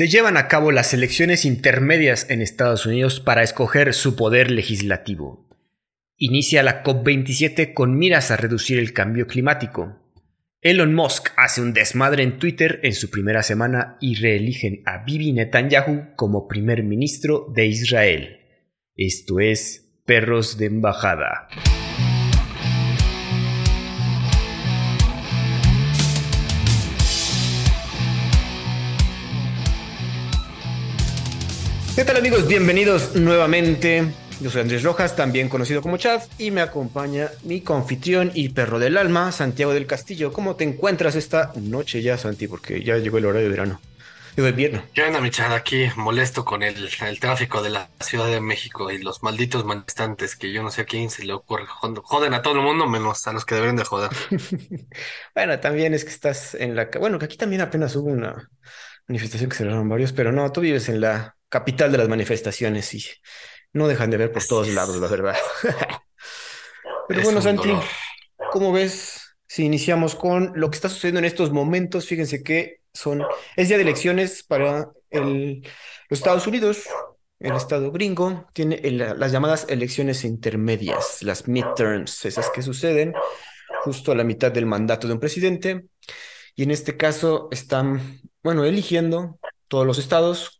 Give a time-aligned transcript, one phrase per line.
[0.00, 5.46] Se llevan a cabo las elecciones intermedias en Estados Unidos para escoger su poder legislativo.
[6.16, 9.98] Inicia la COP27 con miras a reducir el cambio climático.
[10.62, 15.34] Elon Musk hace un desmadre en Twitter en su primera semana y reeligen a Bibi
[15.34, 18.38] Netanyahu como primer ministro de Israel.
[18.96, 21.46] Esto es Perros de Embajada.
[32.00, 32.48] ¿Qué tal amigos?
[32.48, 34.10] Bienvenidos nuevamente.
[34.40, 38.78] Yo soy Andrés Rojas, también conocido como Chad, y me acompaña mi confitrión y perro
[38.78, 40.32] del alma, Santiago del Castillo.
[40.32, 42.48] ¿Cómo te encuentras esta noche ya, Santi?
[42.48, 43.80] Porque ya llegó el horario de verano.
[44.34, 44.82] Digo, de invierno.
[44.94, 45.52] ¿Qué onda, mi Chad?
[45.52, 50.36] Aquí molesto con el, el, tráfico de la Ciudad de México y los malditos manifestantes
[50.36, 51.66] que yo no sé a quién se le ocurre.
[51.66, 54.10] Joden a todo el mundo menos a los que deberían de joder.
[55.34, 56.88] bueno, también es que estás en la...
[56.98, 58.48] Bueno, que aquí también apenas hubo una
[59.06, 62.94] manifestación que se cerraron varios, pero no, tú vives en la capital de las manifestaciones
[62.94, 63.04] y
[63.74, 65.36] no dejan de ver por todos lados, la verdad.
[67.08, 67.70] Pero bueno, Santi,
[68.50, 72.06] ¿cómo ves si iniciamos con lo que está sucediendo en estos momentos?
[72.06, 73.22] Fíjense que son,
[73.56, 75.62] es día de elecciones para el,
[76.08, 76.84] los Estados Unidos.
[77.38, 83.14] El estado gringo tiene las llamadas elecciones intermedias, las midterms, esas que suceden
[83.82, 85.86] justo a la mitad del mandato de un presidente.
[86.54, 89.38] Y en este caso están, bueno, eligiendo
[89.68, 90.59] todos los estados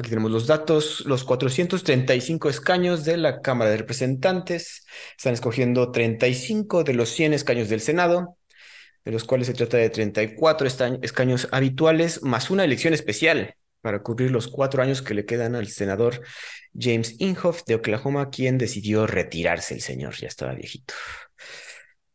[0.00, 4.86] Aquí tenemos los datos, los 435 escaños de la Cámara de Representantes.
[5.14, 8.38] Están escogiendo 35 de los 100 escaños del Senado,
[9.04, 10.66] de los cuales se trata de 34
[11.02, 15.68] escaños habituales, más una elección especial para cubrir los cuatro años que le quedan al
[15.68, 16.22] senador
[16.72, 20.94] James Inhofe de Oklahoma, quien decidió retirarse el señor, ya estaba viejito.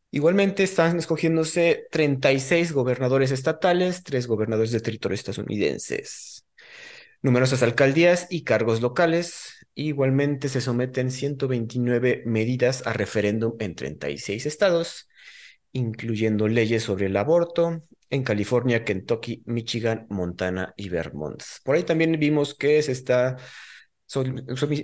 [0.09, 6.34] Igualmente están escogiéndose 36 gobernadores estatales, tres gobernadores de territorios estadounidenses
[7.25, 9.65] numerosas alcaldías y cargos locales.
[9.73, 15.09] Igualmente se someten 129 medidas a referéndum en 36 estados,
[15.71, 21.41] incluyendo leyes sobre el aborto en California, Kentucky, Michigan, Montana y Vermont.
[21.63, 23.37] Por ahí también vimos que se está,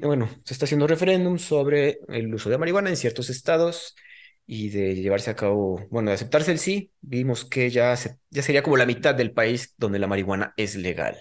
[0.01, 3.95] bueno, se está haciendo referéndum sobre el uso de marihuana en ciertos estados
[4.47, 7.95] y de llevarse a cabo, bueno, de aceptarse el sí, vimos que ya,
[8.31, 11.15] ya sería como la mitad del país donde la marihuana es legal.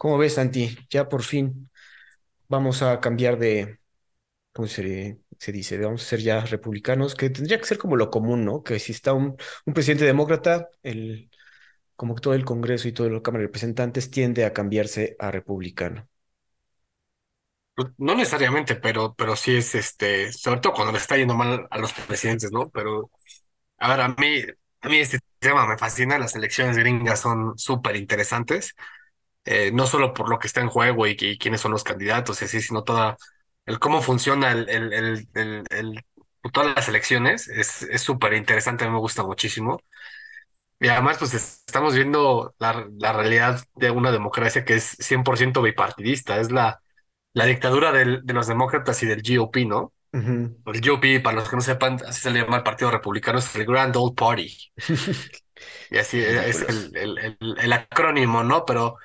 [0.00, 0.78] ¿Cómo ves, Santi?
[0.88, 1.70] Ya por fin
[2.48, 3.80] vamos a cambiar de,
[4.52, 5.18] ¿cómo se,
[5.52, 5.78] dice?
[5.78, 8.62] Vamos a ser ya republicanos, que tendría que ser como lo común, ¿no?
[8.62, 9.36] Que si está un,
[9.74, 11.30] presidente demócrata, el,
[11.96, 16.08] como todo el Congreso y toda la Cámara de Representantes tiende a cambiarse a republicano.
[17.74, 21.68] Pues, no necesariamente, pero, pero sí es este, sobre todo cuando le está yendo mal
[21.70, 22.70] a los presidentes, ¿no?
[22.70, 23.10] Pero,
[23.78, 24.44] a ver, a mí,
[24.80, 28.74] a mí este tema me fascina, las elecciones gringas son súper interesantes.
[29.52, 32.44] Eh, no solo por lo que está en juego y, quiénes son los candidatos y
[32.44, 33.16] así, sino toda
[33.66, 36.04] el cómo funciona el, el, el,
[36.52, 37.48] todas las elecciones.
[37.48, 39.82] Es súper interesante, a mí me gusta muchísimo.
[40.78, 46.38] Y además, pues estamos viendo la, la realidad de una democracia que es 100% bipartidista.
[46.38, 46.80] Es la,
[47.32, 49.92] la dictadura del, de los demócratas y del GOP, ¿no?
[50.12, 53.52] El GOP, para los que no sepan, así se le llama el Partido Republicano, es
[53.56, 54.56] el Grand Old Party.
[55.90, 58.64] y así es el, el, el, acrónimo, ¿no?
[58.64, 58.96] Pero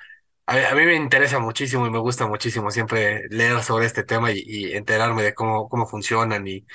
[0.46, 4.74] a, mí me interesa muchísimo y me gusta muchísimo siempre leer sobre este tema y,
[4.74, 6.66] enterarme de cómo, cómo funcionan y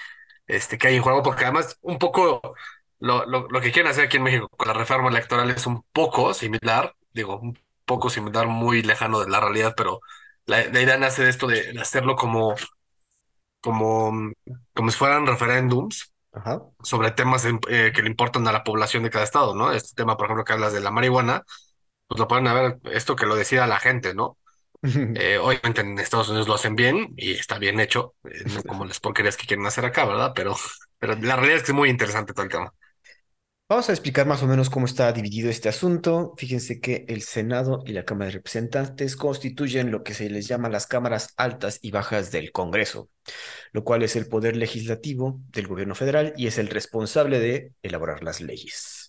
[0.47, 2.55] este, qué hay en juego, porque además un poco
[2.99, 5.83] lo, lo, lo que quieren hacer aquí en México con la reforma electoral es un
[5.93, 10.01] poco similar, digo, un poco similar, muy lejano de la realidad, pero
[10.45, 12.55] la, idea nace de esto de, hacerlo como,
[13.61, 14.31] como,
[14.73, 16.13] como si fueran referéndums
[16.83, 19.71] sobre temas eh, que le importan a la población de cada estado, ¿no?
[19.71, 21.43] Este tema, por ejemplo, que hablas de la marihuana,
[22.11, 24.37] pues lo pueden ver esto que lo decida la gente, ¿no?
[24.83, 28.83] Eh, obviamente en Estados Unidos lo hacen bien y está bien hecho, eh, no como
[28.83, 30.33] las porquerías que quieren hacer acá, ¿verdad?
[30.35, 30.55] Pero,
[30.99, 32.73] pero la realidad es que es muy interesante todo el tema.
[33.69, 36.33] Vamos a explicar más o menos cómo está dividido este asunto.
[36.35, 40.67] Fíjense que el Senado y la Cámara de Representantes constituyen lo que se les llama
[40.67, 43.09] las cámaras altas y bajas del Congreso,
[43.71, 48.23] lo cual es el poder legislativo del gobierno federal y es el responsable de elaborar
[48.23, 49.00] las leyes.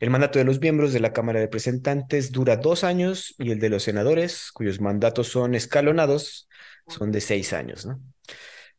[0.00, 3.60] El mandato de los miembros de la Cámara de Representantes dura dos años y el
[3.60, 6.48] de los senadores, cuyos mandatos son escalonados,
[6.88, 7.86] son de seis años.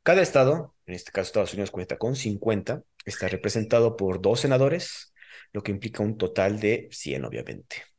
[0.02, 5.14] Cada estado, en este caso Estados Unidos cuenta con 50, está representado por dos senadores,
[5.54, 7.91] lo que implica un total de 100, obviamente.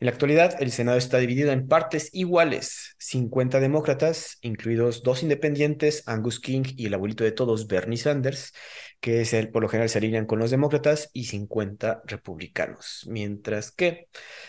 [0.00, 6.02] En la actualidad, el Senado está dividido en partes iguales, 50 demócratas, incluidos dos independientes,
[6.06, 8.54] Angus King y el abuelito de todos, Bernie Sanders,
[9.00, 13.72] que es el, por lo general se alinean con los demócratas, y 50 republicanos, mientras
[13.72, 14.08] que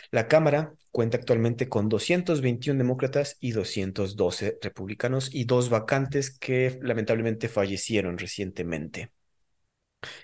[0.09, 7.50] la Cámara cuenta actualmente con 221 demócratas y 212 republicanos y dos vacantes que lamentablemente
[7.50, 9.12] fallecieron recientemente.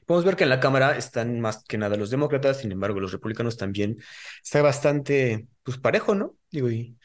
[0.06, 3.12] Podemos ver que en la Cámara están más que nada los demócratas, sin embargo, los
[3.12, 3.98] republicanos también
[4.44, 6.36] está bastante pues, parejo, ¿no?
[6.50, 6.98] Digo, y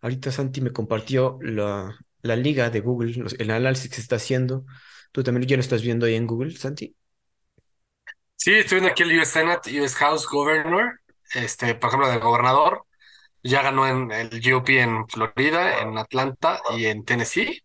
[0.00, 4.64] ahorita Santi me compartió la, la liga de Google, el análisis que se está haciendo.
[5.12, 6.96] ¿Tú también ya lo estás viendo ahí en Google, Santi?
[8.36, 11.00] Sí, estoy viendo aquí el US Senate, US House Governor,
[11.34, 12.84] este, por ejemplo, del gobernador.
[13.42, 17.62] Ya ganó en el GOP en Florida, en Atlanta y en Tennessee.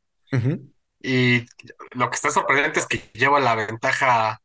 [1.01, 1.45] Y
[1.91, 4.41] lo que está sorprendente es que lleva la ventaja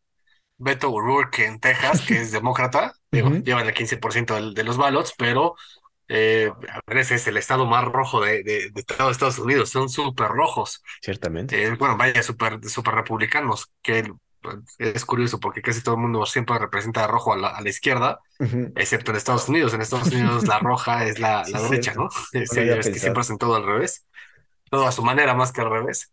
[0.65, 5.55] Beto O'Rourke en Texas, que es demócrata, digo, llevan el 15% de, los ballots, pero
[6.09, 10.29] eh, a veces es el estado más rojo de, de, de Estados Unidos, son súper
[10.29, 10.83] rojos.
[11.03, 11.63] Ciertamente.
[11.63, 14.11] Eh, bueno, vaya, súper super republicanos, que
[14.79, 18.21] es curioso porque casi todo el mundo siempre representa rojo a la, a la izquierda,
[18.75, 19.73] excepto en Estados Unidos.
[19.75, 22.09] En Estados Unidos la roja es la, la derecha, ¿no?
[22.33, 24.07] Sí, es que siempre hacen todo al revés,
[24.71, 26.13] todo a su manera más que al revés.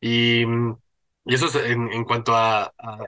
[0.00, 0.76] Y mm,
[1.26, 2.98] y eso es en, en cuanto a, a,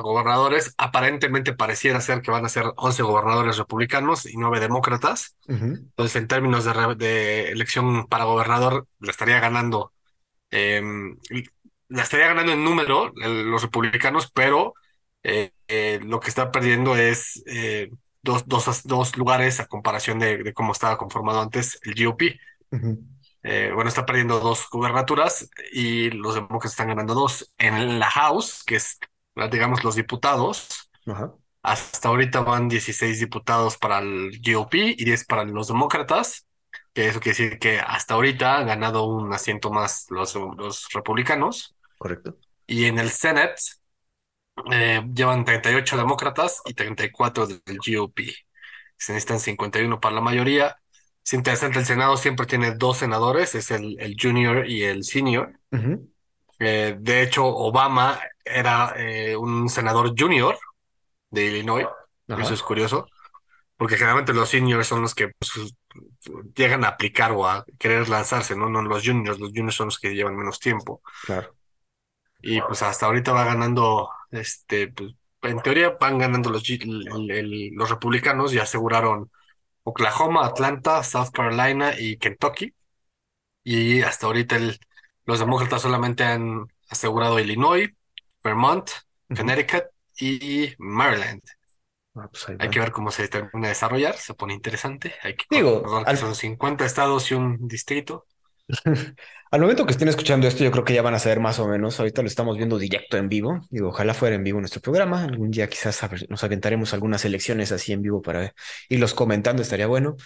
[0.00, 5.36] gobernadores, aparentemente pareciera ser que van a ser 11 gobernadores republicanos y 9 demócratas.
[5.46, 9.92] Entonces, en términos de, de, elección para gobernador, le estaría ganando,
[10.50, 10.82] eh,
[11.88, 14.74] la estaría ganando en número los republicanos, pero
[15.22, 17.90] eh, eh, lo que está perdiendo es eh,
[18.22, 22.22] dos, dos, dos lugares a comparación de, de, cómo estaba conformado antes el GOP.
[23.44, 27.52] Eh, bueno, está perdiendo dos gubernaturas y los demócratas están ganando dos.
[27.58, 28.98] En la House, que es,
[29.50, 30.90] digamos, los diputados,
[31.62, 36.46] hasta ahorita van 16 diputados para el GOP y 10 para los demócratas,
[36.92, 41.74] que eso quiere decir que hasta ahorita han ganado un asiento más los, los republicanos.
[41.98, 42.36] Correcto.
[42.66, 43.54] Y en el Senate
[44.70, 48.20] eh, llevan 38 demócratas y 34 del GOP.
[48.96, 50.76] Se necesitan 51 para la mayoría
[51.24, 55.58] es interesante, el Senado siempre tiene dos senadores, es el, el junior y el senior.
[56.62, 60.58] Eh, de hecho, Obama era eh, un senador junior
[61.30, 61.86] de Illinois,
[62.28, 62.42] Ajá.
[62.42, 63.08] eso es curioso,
[63.76, 65.74] porque generalmente los seniors son los que pues,
[66.54, 68.68] llegan a aplicar o a querer lanzarse, ¿no?
[68.68, 71.02] No los juniors, los juniors son los que llevan menos tiempo.
[71.24, 71.54] Claro.
[72.40, 77.70] Y pues hasta ahorita va ganando, este, pues, en teoría van ganando los, el, el,
[77.74, 79.30] los republicanos y aseguraron
[79.84, 82.72] Oklahoma, Atlanta, South Carolina y Kentucky.
[83.64, 84.78] Y hasta ahorita el,
[85.24, 87.90] los demócratas solamente han asegurado Illinois,
[88.42, 89.36] Vermont, uh -huh.
[89.36, 89.84] Connecticut
[90.18, 91.42] y Maryland.
[92.14, 95.14] Ah, pues hay que ver cómo se termina de desarrollar, se pone interesante.
[95.22, 96.18] Hay que Digo, al...
[96.18, 98.26] son 50 estados y un distrito.
[99.50, 101.68] Al momento que estén escuchando esto, yo creo que ya van a saber más o
[101.68, 101.98] menos.
[102.00, 103.60] Ahorita lo estamos viendo directo en vivo.
[103.68, 105.24] Digo, ojalá fuera en vivo nuestro programa.
[105.24, 108.54] Algún día quizás nos aventaremos algunas elecciones así en vivo para
[108.88, 110.16] irlos comentando, estaría bueno.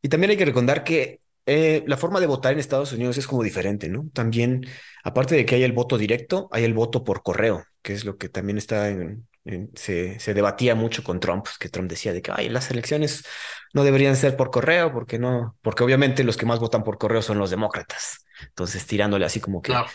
[0.00, 3.26] Y también hay que recordar que eh, la forma de votar en Estados Unidos es
[3.26, 4.10] como diferente, ¿no?
[4.12, 4.66] También,
[5.02, 8.18] aparte de que hay el voto directo, hay el voto por correo, que es lo
[8.18, 12.20] que también está en, en, se, se, debatía mucho con Trump, que Trump decía de
[12.20, 13.24] que Ay, las elecciones
[13.72, 17.22] no deberían ser por correo, porque no, porque obviamente los que más votan por correo
[17.22, 18.26] son los demócratas.
[18.42, 19.88] Entonces, tirándole así como que claro.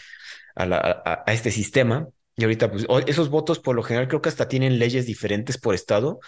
[0.55, 2.07] a, la, a, a, este sistema.
[2.35, 5.75] Y ahorita, pues, esos votos por lo general creo que hasta tienen leyes diferentes por
[5.75, 6.19] estado.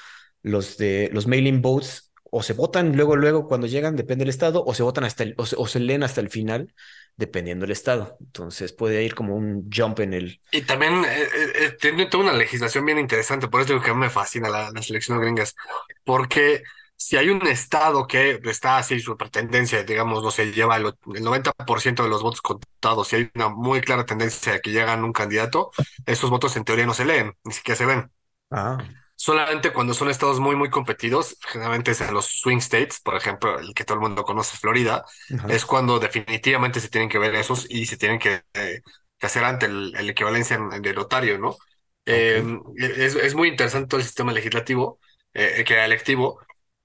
[0.44, 2.05] Los de los mailing votes
[2.38, 5.36] o se votan luego, luego cuando llegan, depende del estado, o se votan hasta el,
[5.38, 6.74] o se, o se leen hasta el final,
[7.16, 8.18] dependiendo del estado.
[8.20, 10.42] Entonces puede ir como un jump en el.
[10.52, 14.10] Y también eh, eh, tiene toda una legislación bien interesante, por eso digo que me
[14.10, 15.56] fascina la, las elecciones gringas,
[16.04, 16.64] porque
[16.98, 21.24] si hay un estado que está así su tendencia, digamos, no se lleva el, el
[21.24, 25.14] 90% de los votos contados, si hay una muy clara tendencia de que llegan un
[25.14, 25.72] candidato,
[26.06, 28.12] esos votos en teoría no se leen, ni siquiera se ven.
[28.52, 28.78] Ah.
[29.26, 33.58] Solamente cuando son estados muy, muy competidos, generalmente es en los swing states, por ejemplo,
[33.60, 35.50] el que todo el mundo conoce, Florida, -huh.
[35.50, 38.82] es cuando definitivamente se tienen que ver esos y se tienen que, eh,
[39.18, 41.50] que hacer ante el, el equivalencia en, de notario, ¿no?
[41.50, 41.64] Okay.
[42.06, 45.00] Eh, es, es, muy interesante todo el sistema legislativo,
[45.34, 46.40] eh, que electivo,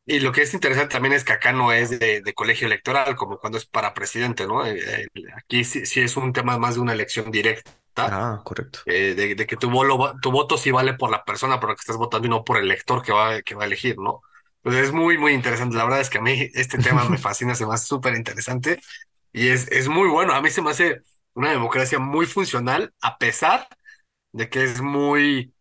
[0.07, 3.17] y lo que es interesante también es que acá no es de, de colegio electoral,
[3.17, 4.67] como cuando es para presidente, ¿no?
[4.67, 5.07] Eh,
[5.37, 7.71] aquí sí, sí, es un tema más de una elección directa.
[7.97, 8.81] Ah, correcto.
[8.87, 9.71] Eh, de, de, que tu,
[10.21, 12.57] tu voto sí vale por la persona por la que estás votando y no por
[12.59, 14.23] el elector que va, que va a elegir, ¿no?
[14.63, 15.77] Pues es muy, muy interesante.
[15.77, 18.81] La verdad es que a mí este tema me fascina, se me hace súper interesante
[19.33, 20.35] y es, es muy bueno.
[20.35, 21.03] A mí se me hace
[21.35, 23.69] una democracia muy funcional, a pesar
[24.33, 25.55] de que es muy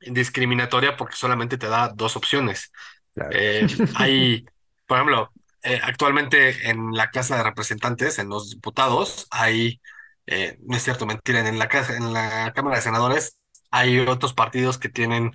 [0.00, 2.72] discriminatoria porque solamente te da dos opciones.
[3.14, 3.30] Claro.
[3.34, 3.66] Eh,
[3.96, 4.44] hay,
[4.86, 9.80] Por ejemplo, eh, actualmente en la Casa de Representantes, en los diputados, hay,
[10.26, 13.38] eh, no es cierto, mentira, en la casa, en la Cámara de Senadores
[13.70, 15.32] hay otros partidos que tienen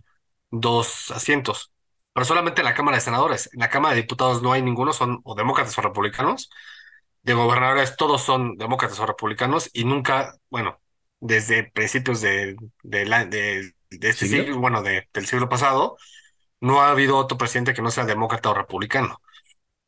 [0.52, 1.72] dos asientos,
[2.14, 3.50] pero solamente en la Cámara de Senadores.
[3.54, 6.50] En la Cámara de Diputados no hay ninguno, son o demócratas o republicanos.
[7.24, 10.80] De gobernadores todos son demócratas o republicanos y nunca, bueno,
[11.20, 14.44] desde principios de, de, la, de, de este ¿Siglo?
[14.44, 15.98] siglo, bueno, de, del siglo pasado,
[16.62, 19.22] no ha habido otro presidente que no sea demócrata o republicano.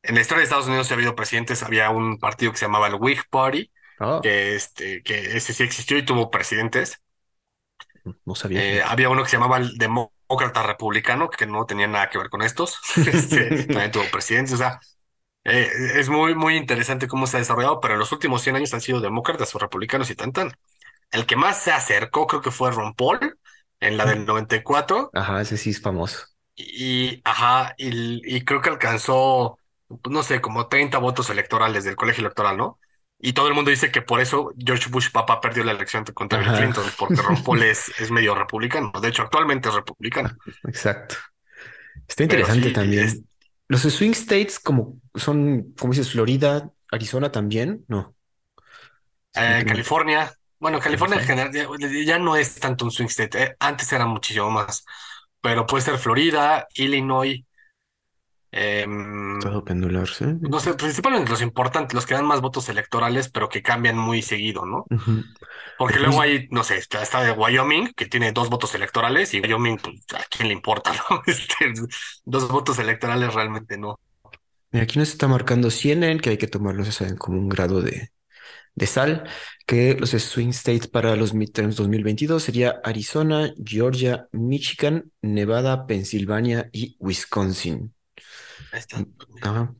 [0.04, 2.88] En la historia de Estados Unidos ha habido presidentes, había un partido que se llamaba
[2.88, 7.04] el Whig Party, Ah, que, este, que ese sí existió y tuvo presidentes.
[8.26, 8.68] no sabía.
[8.70, 12.30] Eh, había uno que se llamaba el Demócrata Republicano, que no tenía nada que ver
[12.30, 12.80] con estos.
[13.06, 14.54] Este, también tuvo presidentes.
[14.56, 14.80] O sea,
[15.46, 18.74] eh, es muy, muy interesante cómo se ha desarrollado, pero en los últimos 100 años
[18.76, 20.54] han sido demócratas o republicanos y tan tan.
[21.12, 23.40] El que más se acercó creo que fue Ron Paul
[23.82, 26.28] en la del 94 Ajá, ese sí es famoso.
[26.56, 31.96] y, ajá, y, y creo que alcanzó, pues, no sé, como 30 votos electorales del
[31.96, 32.80] colegio electoral, ¿no?
[33.20, 36.40] Y todo el mundo dice que por eso George Bush papá perdió la elección contra
[36.40, 36.52] Bill.
[36.60, 38.92] Clinton, porque Ron Paul es, es medio republicano.
[39.02, 40.38] De hecho, actualmente es republicano.
[40.68, 41.16] Exacto.
[42.08, 43.04] Está interesante sí, también.
[43.06, 43.22] es-
[43.68, 48.16] Los swing states como son, como dices, Florida, Arizona también, no.
[49.34, 51.68] Eh, California, bueno, California en general ya,
[52.06, 54.84] ya no es tanto un swing state, eh, Antes era muchísimo más,
[55.42, 57.44] pero puede ser Florida, Illinois,
[58.52, 60.26] em, Estado pendular, ¿sí?
[60.40, 64.22] no sé, principalmente los importantes, los que dan más votos electorales, pero que cambian muy
[64.22, 64.86] seguido, ¿no?
[65.78, 69.42] Porque luego hay, no sé, está, está de Wyoming, que tiene dos votos electorales, y
[69.42, 71.22] Wyoming, pues, ¿a quién le importa, no?
[71.26, 71.74] Este,
[72.26, 74.00] dos votos electorales realmente no.
[74.72, 78.12] Mira, aquí nos está marcando CNN, que hay que tomarlos eso, como un grado de,
[78.78, 79.24] de sal,
[79.66, 86.96] que los swing states para los midterms 2022 sería Arizona, Georgia, Michigan, Nevada, Pensilvania y
[87.00, 87.94] Wisconsin.
[88.72, 89.06] Ahí está.
[89.42, 89.74] Ajá.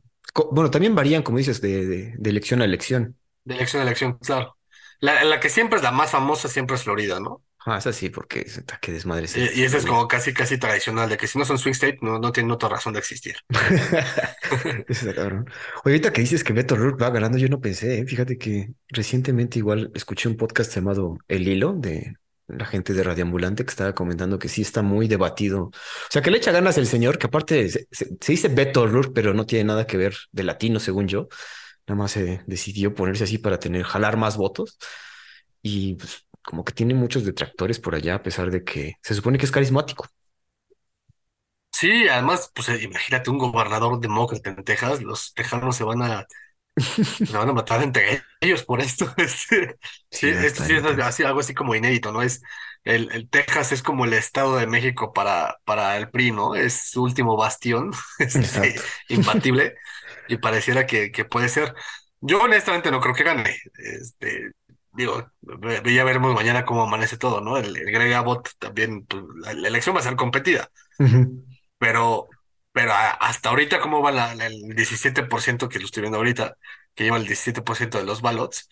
[0.52, 3.16] Bueno, también varían, como dices, de, de- de elección a elección.
[3.44, 4.56] De elección a elección, claro.
[5.00, 7.42] La, la que siempre es la más famosa siempre es Florida, ¿no?
[7.66, 8.46] Ah, esa sí, porque
[8.80, 11.44] qué desmadre es Y, y esa es como casi, casi tradicional, de que si no
[11.44, 13.36] son swing state, no, no tienen otra razón de existir.
[14.88, 15.46] Está cabrón.
[15.84, 18.06] Oye, ahorita que dices que Beto O'Rourke va ganando, yo no pensé, ¿eh?
[18.06, 22.16] Fíjate que recientemente igual escuché un podcast llamado El Hilo de
[22.48, 25.64] la gente de Radioambulante que estaba comentando que sí está muy debatido.
[25.64, 25.72] O
[26.10, 27.86] sea, que le echa ganas el señor, que aparte se,
[28.26, 31.28] dice Beto O'Rourke, pero no tiene nada que ver de latino, según yo.
[31.86, 34.78] Nada más se decidió ponerse así para tener, jalar más votos.
[35.62, 39.38] Y pues, como que tiene muchos detractores por allá, a pesar de que se supone
[39.38, 40.06] que es carismático.
[41.70, 46.26] Sí, además, pues imagínate un gobernador demócrata en Texas, los tejanos se van a,
[46.80, 49.12] se van a matar entre ellos por esto.
[49.18, 49.76] Este,
[50.10, 52.22] sí, esto sí es así, algo así como inédito, ¿no?
[52.22, 52.42] Es
[52.84, 56.54] el, el Texas es como el Estado de México para, para el PRI, ¿no?
[56.54, 58.76] Es su último bastión, este,
[59.08, 59.74] imbatible,
[60.28, 61.74] y pareciera que, que puede ser.
[62.20, 63.56] Yo honestamente no creo que gane.
[63.78, 64.52] Este,
[64.92, 65.30] digo,
[65.84, 67.58] ya veremos mañana cómo amanece todo, ¿no?
[67.58, 70.70] El, el Greg Abbott también, pues, la, la elección va a ser competida.
[71.78, 72.28] Pero,
[72.78, 76.56] pero a- hasta ahorita, ¿cómo va la, la- el 17% que lo estoy viendo ahorita,
[76.94, 78.70] que lleva el 17% de los ballots?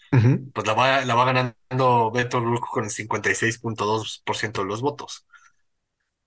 [0.52, 5.26] Pues la va, la va ganando Beto O'Rourke con el 56.2% de los votos.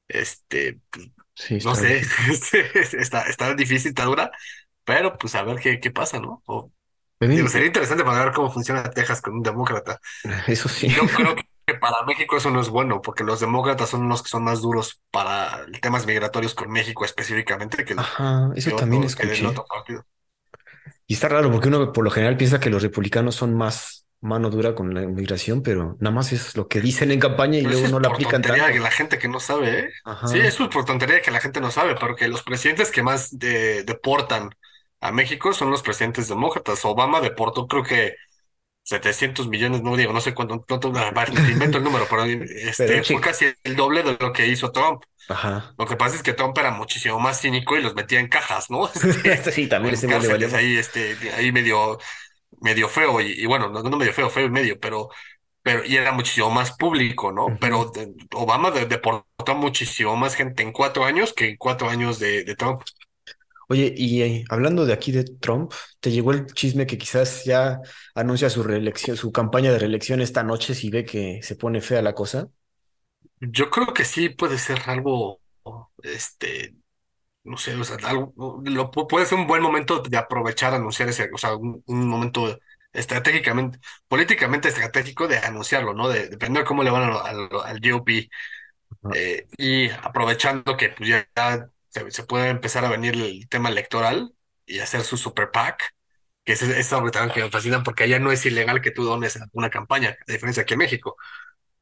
[0.08, 0.80] Este,
[1.36, 2.66] Sí, no sé, difícil.
[3.00, 4.32] está, está difícil, está dura,
[4.84, 6.44] pero pues a ver qué, qué pasa, ¿no?
[6.46, 6.72] O,
[7.20, 10.00] digo, sería interesante para ver cómo funciona Texas con un demócrata.
[10.48, 10.90] Eso sí.
[10.90, 11.44] Yo creo que
[11.80, 15.02] para México eso no es bueno, porque los demócratas son los que son más duros
[15.12, 19.46] para temas migratorios con México específicamente que, Ajá, eso que también otro, que el escuché.
[19.46, 20.04] otro partido.
[21.08, 24.50] Y está raro porque uno por lo general piensa que los republicanos son más mano
[24.50, 27.72] dura con la inmigración, pero nada más es lo que dicen en campaña y Pero
[27.80, 28.74] luego no por aplican tontería tanto.
[28.74, 29.90] que la gente que no sabe, ¿eh?
[30.04, 30.28] Ajá.
[30.28, 33.04] Sí, eso es por tontería que la gente no sabe, pero que los presidentes que
[33.04, 34.50] más de- deportan
[35.02, 36.84] a México son los presidentes demócratas.
[36.86, 38.16] Obama deportó creo que
[38.90, 40.66] 700 millones, no digo, no sé cuánto,
[41.52, 45.04] invento el número, pero este, Pero fue casi el doble de lo que hizo Trump.
[45.30, 45.74] Ajá.
[45.78, 48.70] Lo que pasa es que Trump era muchísimo más cínico y los metía en cajas,
[48.70, 48.88] ¿no?
[49.24, 49.96] Este, Sí, también
[50.56, 52.00] ahí, este, ahí medio,
[52.62, 55.10] medio feo y, y bueno, no, no medio feo, feo y medio, pero,
[55.64, 57.58] pero y era muchísimo más público, ¿no?
[57.60, 62.20] Pero de- Obama de- deportó muchísimo más gente en cuatro años que en cuatro años
[62.20, 62.82] de, de Trump.
[63.72, 67.80] Oye, y eh, hablando de aquí de Trump, ¿te llegó el chisme que quizás ya
[68.16, 72.02] anuncia su reelección, su campaña de reelección esta noche si ve que se pone fea
[72.02, 72.50] la cosa?
[73.40, 75.42] Yo creo que sí puede ser algo,
[76.04, 76.76] este,
[77.46, 78.34] no sé, o sea, algo,
[78.66, 82.08] lo, pu- puede ser un buen momento de aprovechar, anunciar ese, o sea, un, un
[82.10, 82.60] momento
[82.94, 86.10] estratégicamente, políticamente estratégico de anunciarlo, ¿no?
[86.10, 88.30] De, depender cómo le van al, al, al GOP.
[89.12, 91.30] Eh, y aprovechando que pues, ya
[91.90, 94.34] se, se puede empezar a venir el tema electoral
[94.66, 95.96] y hacer su super PAC,
[96.46, 99.04] que es, es algo también que me fascina porque allá no es ilegal que tú
[99.04, 101.18] dones a una campaña, a diferencia aquí en México.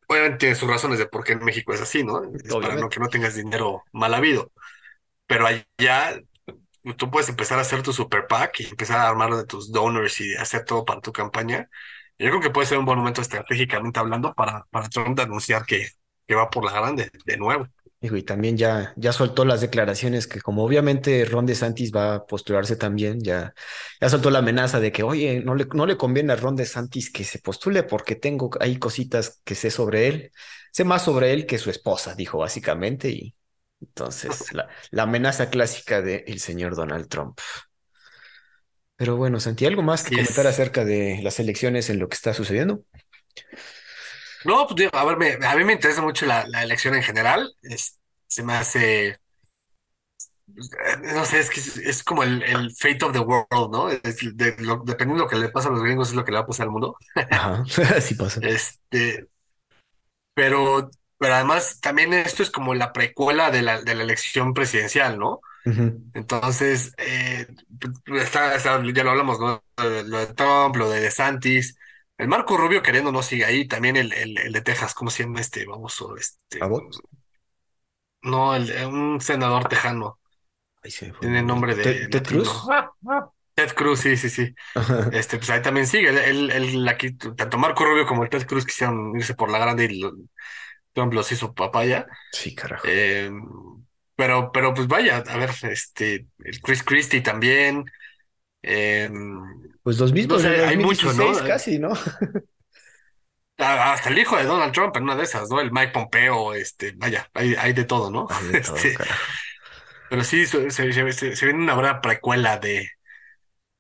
[0.08, 2.24] Obviamente tiene sus razones de por qué en México es así, ¿no?
[2.44, 4.52] Es para no, que no tengas dinero mal habido.
[5.28, 6.22] Pero allá
[6.98, 10.20] tú puedes empezar a hacer tu super PAC y empezar a armar de tus donors
[10.22, 11.70] y hacer todo para tu campaña.
[12.18, 15.66] Yo creo que puede ser un buen momento estratégicamente hablando para, para Trump de anunciar
[15.66, 15.88] que,
[16.28, 17.68] que va por la grande de nuevo.
[18.00, 22.26] Digo, y también ya, ya soltó las declaraciones que como obviamente Ron DeSantis va a
[22.28, 23.54] postularse también, ya,
[24.00, 27.12] ya soltó la amenaza de que, oye, no le, no le conviene a Ron DeSantis
[27.12, 30.32] que se postule porque tengo ahí cositas que sé sobre él.
[30.72, 33.36] Sé más sobre él que su esposa, dijo básicamente, y
[33.82, 37.40] entonces la, la amenaza clásica del señor Donald Trump.
[38.96, 40.48] Pero bueno, Santi, ¿algo más que comentar es.
[40.48, 42.84] acerca de las elecciones en lo que está sucediendo?
[44.48, 47.04] No, pues digo, a ver, me- a mí me interesa mucho la, la elección en
[47.04, 47.54] general.
[47.64, 49.18] Es- se me hace, eh,
[51.14, 53.90] no sé, es que es, es como el, el fate of the world, ¿no?
[53.90, 56.32] Es de lo- dependiendo de lo que le pasa a los gringos, es lo que
[56.32, 56.98] le va a pasar al mundo.
[57.16, 57.64] Ajá,
[57.96, 58.40] así pasa.
[58.44, 59.28] Este,
[60.34, 65.18] pero, pero además también esto es como la precuela de la, de la elección presidencial,
[65.20, 65.42] ¿no?
[66.14, 67.48] Entonces, eh,
[68.06, 69.64] pues, está, está- ya lo hablamos, ¿no?
[69.78, 71.78] Lo de, lo de Trump, lo de DeSantis.
[72.18, 73.68] El Marco Rubio queriendo no sigue ahí.
[73.68, 76.16] También el, el, el de Texas, ¿cómo se llama este baboso?
[76.18, 76.96] Este, ¿Abbott?
[78.22, 80.20] no, el, un senador tejano.
[80.84, 81.74] Ahí se me fue el Tiene nombre.
[81.74, 82.72] nombre ¿Ted, de Ted Cruz?
[83.56, 84.54] Ted Cruz, sí, sí, sí.
[84.76, 85.12] Ajá.
[85.12, 86.10] Este, pues ahí también sigue.
[86.10, 89.86] Él, él aquí, tanto Marco Rubio como el Ted Cruz quisieron irse por la grande
[89.86, 90.14] y lo-
[90.94, 92.08] Trump los hizo papaya.
[92.32, 92.86] Sí, carajo.
[92.88, 93.32] Eh,
[94.16, 97.86] pero, pero pues vaya, a ver, este, el Chris Christie también.
[98.64, 99.10] Eh,
[99.84, 101.32] Pues los no hay mucho, ¿no?
[101.32, 101.92] 2016 casi, ¿no?
[103.60, 105.60] A- Hasta el hijo de Donald Trump en una de esas, ¿no?
[105.60, 108.28] El Mike Pompeo, este, vaya, hay, hay de todo, ¿no?
[108.52, 109.06] De todo, Este,
[110.10, 112.90] pero sí, se, se, se- se viene una breve precuela de,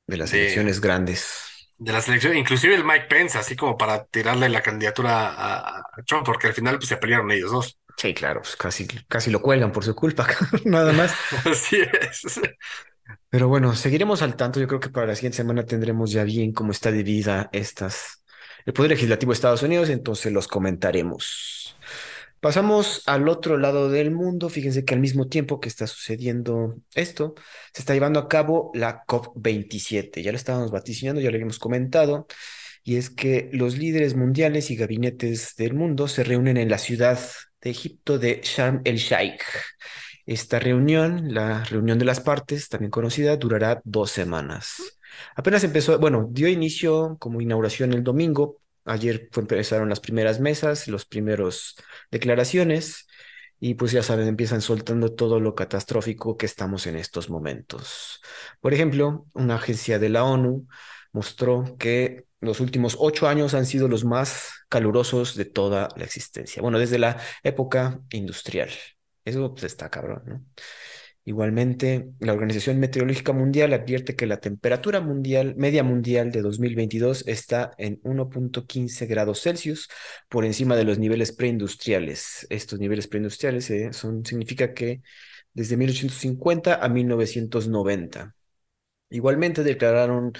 [0.05, 1.69] De las de, elecciones grandes.
[1.77, 6.03] de la selección, inclusive el Mike Pence, así como para tirarle la candidatura a, a
[6.05, 7.77] Trump, porque al final pues, se pelearon ellos dos.
[7.97, 10.27] Sí, claro, pues casi, casi lo cuelgan por su culpa,
[10.65, 11.19] nada más.
[11.45, 12.39] Así es.
[13.29, 14.59] Pero bueno, seguiremos al tanto.
[14.59, 18.23] Yo creo que para la siguiente semana tendremos ya bien cómo está dividida estas,
[18.65, 21.77] el Poder Legislativo de Estados Unidos, entonces los comentaremos.
[22.39, 24.49] Pasamos al otro lado del mundo.
[24.49, 27.33] Fíjense que al mismo tiempo que está sucediendo esto,
[27.73, 30.21] se está llevando a cabo la COP27.
[30.21, 32.27] Ya lo estábamos vaticinando, ya lo habíamos comentado,
[32.83, 37.19] y es que los líderes mundiales y gabinetes del mundo se reúnen en la ciudad
[37.61, 39.41] de Egipto de Sharm el Sheikh.
[40.27, 44.99] Esta reunión, la reunión de las partes, también conocida, durará dos semanas.
[45.35, 48.57] Apenas empezó, bueno, dio inicio como inauguración el domingo.
[48.85, 51.77] Ayer fue- empezaron las primeras mesas, los primeros
[52.11, 53.07] declaraciones,
[53.59, 58.21] y pues ya saben, empiezan soltando todo lo catastrófico que estamos en estos momentos.
[58.61, 60.67] Por ejemplo, una agencia de la ONU
[61.13, 66.61] mostró que los últimos ocho años han sido los más calurosos de toda la existencia.
[66.61, 68.69] Bueno, desde la época industrial.
[69.27, 70.45] Eso pues, está cabrón, ¿no?
[71.25, 77.71] Igualmente, la Organización Meteorológica Mundial advierte que la temperatura mundial, media mundial de 2022 está
[77.77, 79.89] en 1.15 grados Celsius
[80.29, 82.47] por encima de los niveles preindustriales.
[82.49, 85.01] Estos niveles preindustriales eh, son, significa que
[85.51, 88.33] desde 1850 a 1990.
[89.09, 90.31] Igualmente declararon,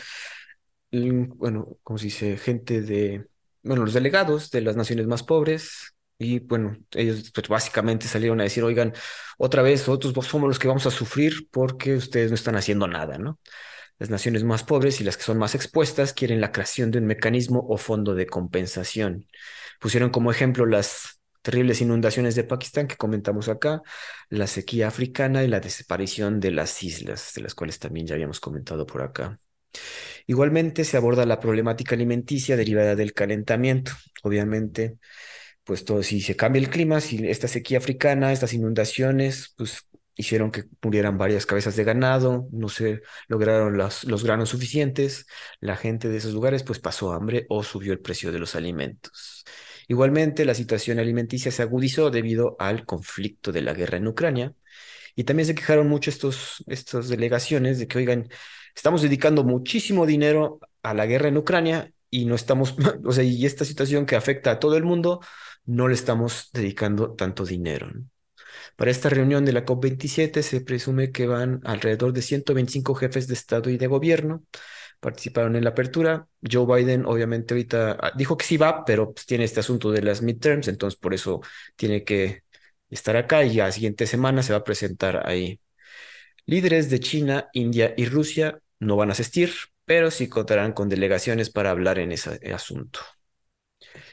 [0.92, 3.28] mm, bueno, como se dice, gente de,
[3.62, 5.97] bueno, los delegados de las naciones más pobres.
[6.20, 8.94] Y bueno, ellos pues, básicamente salieron a decir, oigan,
[9.38, 13.18] otra vez, nosotros somos los que vamos a sufrir porque ustedes no están haciendo nada,
[13.18, 13.40] ¿no?
[14.00, 17.06] Las naciones más pobres y las que son más expuestas quieren la creación de un
[17.06, 19.28] mecanismo o fondo de compensación.
[19.80, 23.82] Pusieron como ejemplo las terribles inundaciones de Pakistán que comentamos acá,
[24.30, 28.40] la sequía africana y la desaparición de las islas, de las cuales también ya habíamos
[28.40, 29.40] comentado por acá.
[30.26, 33.94] Igualmente se aborda la problemática alimenticia derivada del calentamiento.
[34.24, 34.98] Obviamente,
[35.68, 40.50] pues todo, si se cambia el clima, si esta sequía africana, estas inundaciones, pues hicieron
[40.52, 45.28] que murieran varias cabezas de ganado, no se lograron los, los granos suficientes,
[45.60, 49.46] la gente de esos lugares pues pasó hambre o subió el precio de los alimentos.
[49.88, 54.54] Igualmente, la situación alimenticia se agudizó debido al conflicto de la guerra en Ucrania
[55.16, 58.30] y también se quejaron mucho estos, estas delegaciones de que, oigan,
[58.76, 62.76] estamos dedicando muchísimo dinero a la guerra en Ucrania y no estamos,
[63.06, 65.22] o sea, y esta situación que afecta a todo el mundo,
[65.68, 67.90] no le estamos dedicando tanto dinero.
[68.76, 73.36] Para esta reunión de la COP27 se presume que van alrededor de 125 jefes de
[73.36, 74.44] Estado y de gobierno.
[75.00, 76.28] Participaron en la apertura.
[76.50, 80.02] Joe Biden obviamente ahorita ah, dijo que sí va, pero pues, tiene este asunto de
[80.02, 81.42] las midterms, entonces por eso
[81.76, 82.44] tiene que
[82.90, 85.60] estar acá y la siguiente semana se va a presentar ahí
[86.48, 89.52] Líderes de China, India y Rusia no van a asistir,
[89.84, 93.02] pero sí contarán con delegaciones para hablar en ese asunto.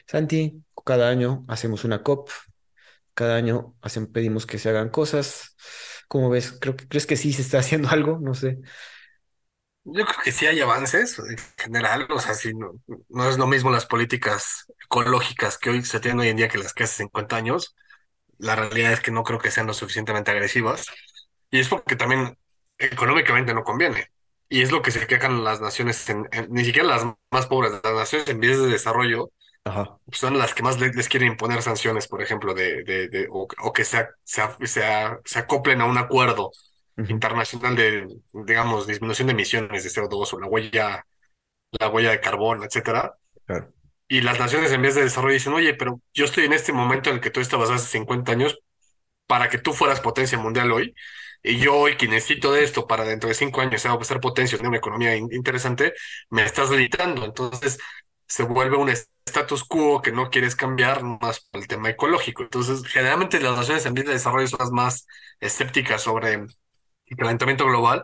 [0.05, 2.29] Santi, cada año hacemos una COP,
[3.13, 5.57] cada año hacen, pedimos que se hagan cosas.
[6.07, 6.57] ¿Cómo ves?
[6.61, 8.19] Creo que, ¿crees que sí se está haciendo algo?
[8.21, 8.59] No sé.
[9.83, 12.73] Yo creo que sí hay avances en general, o sea, sí, no,
[13.09, 16.57] no es lo mismo las políticas ecológicas que hoy se tienen hoy en día que
[16.57, 17.75] las que hace 50 años.
[18.37, 20.87] La realidad es que no creo que sean lo suficientemente agresivas.
[21.51, 22.37] Y es porque también
[22.79, 24.07] económicamente no conviene.
[24.49, 27.93] Y es lo que se quejan las naciones, en, ni siquiera las más pobres, las
[27.93, 29.31] naciones en vías de desarrollo
[29.65, 29.99] Ajá.
[30.11, 33.47] son las que más le- les, quieren imponer sanciones, por ejemplo, de, de, de- o,
[33.63, 36.51] o que se, se, se, acoplen a un acuerdo
[37.07, 41.05] internacional de, digamos, disminución de emisiones de CO2 o la huella,
[41.79, 43.15] la huella de carbono, etcétera.
[43.45, 43.73] claro.
[44.07, 47.09] Y las naciones en vías de desarrollo dicen, oye, pero yo estoy en este momento
[47.09, 48.59] en el que tú estabas hace 50 años
[49.27, 50.93] para que tú fueras potencia mundial hoy,
[51.43, 54.67] y yo hoy que necesito de esto para dentro de cinco años ser potencia de
[54.67, 55.93] una economía in- interesante,
[56.29, 57.25] me estás limitando.
[57.25, 57.77] Entonces
[58.27, 62.43] se vuelve un status quo que no quieres cambiar más por el tema ecológico.
[62.43, 65.07] Entonces, generalmente las naciones en vías de desarrollo son las más
[65.39, 68.03] escépticas sobre el calentamiento global.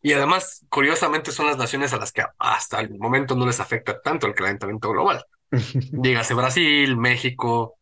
[0.00, 4.00] Y además, curiosamente, son las naciones a las que hasta el momento no les afecta
[4.00, 5.24] tanto el calentamiento global.
[5.50, 7.78] Dígase Brasil, México,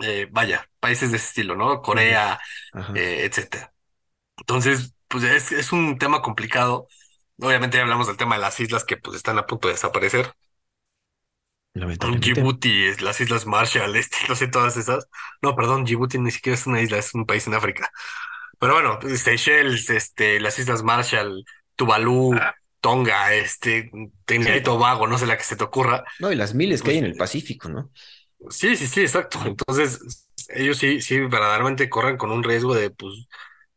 [0.00, 1.82] eh, vaya, países de ese estilo, ¿no?
[1.82, 2.38] Corea,
[2.94, 3.72] eh, etcétera.
[4.38, 6.88] Entonces, pues es, es un tema complicado.
[7.38, 10.32] Obviamente ya hablamos del tema de las islas que pues están a punto de desaparecer.
[11.74, 15.08] Djibouti, es- las Islas Marshall, este, no sé, todas esas.
[15.40, 17.90] No, perdón, Djibouti ni siquiera es una isla, es un país en África.
[18.58, 21.44] Pero bueno, Seychelles, este, las Islas Marshall,
[21.76, 22.32] Tuvalu,
[22.80, 23.90] Tonga, este,
[24.24, 24.62] Trinidad y.
[24.62, 26.04] Tobago, no sé la que se te ocurra.
[26.18, 27.90] No, y las miles que hay Pues en el Pacífico, ¿no?
[28.50, 29.38] sí, sí, sí, exacto.
[29.44, 33.26] Entonces, ellos sí, sí, verdaderamente corren con un riesgo de, pues,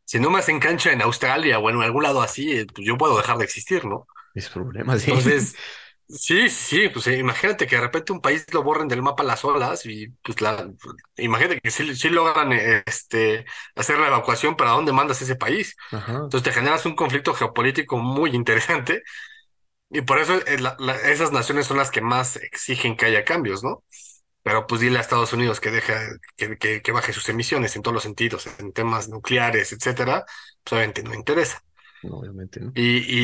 [0.06, 3.18] si no me hacen cancha en Australia o en algún lado así, pues yo puedo
[3.18, 4.08] dejar de existir, ¿no?
[4.34, 5.12] Es problema, sí.
[5.12, 5.56] Entonces,
[6.08, 9.44] sí, sí, pues eh, imagínate que de repente un país lo borren del mapa las
[9.46, 10.70] olas y pues la,
[11.18, 15.76] imagínate que sí, sí logran eh, este, hacer la evacuación, ¿para dónde mandas ese país?
[15.92, 16.16] Ajá.
[16.24, 19.04] Entonces te generas un conflicto geopolítico muy interesante
[19.92, 23.26] y por eso eh, la- la- esas naciones son las que más exigen que haya
[23.26, 23.84] cambios, ¿no?
[24.44, 25.96] Pero pues dile a Estados Unidos que deja,
[26.38, 30.26] que, que, que baje sus emisiones en todos los sentidos, en temas nucleares, etcétera,
[30.64, 31.62] pues obviamente no interesa.
[32.10, 32.72] No, obviamente, ¿no?
[32.76, 33.24] Y,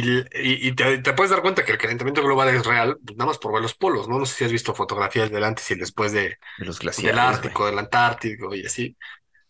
[0.69, 3.37] y, te, te puedes dar cuenta que el calentamiento global es real, pues, nada más
[3.37, 4.17] por ver los polos, ¿no?
[4.19, 7.21] No sé si has visto fotografías del antes y después de, De los del glaciares,
[7.21, 7.29] güey.
[7.37, 8.95] Ártico, del Antártico y así.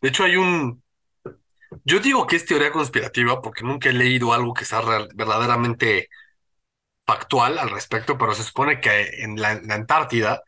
[0.02, 0.84] De hecho, hay un...
[1.86, 6.10] Yo digo que es teoría conspirativa porque nunca he leído algo que sea real- verdaderamente
[7.06, 10.44] factual al respecto, pero se supone que en la, en la Antártida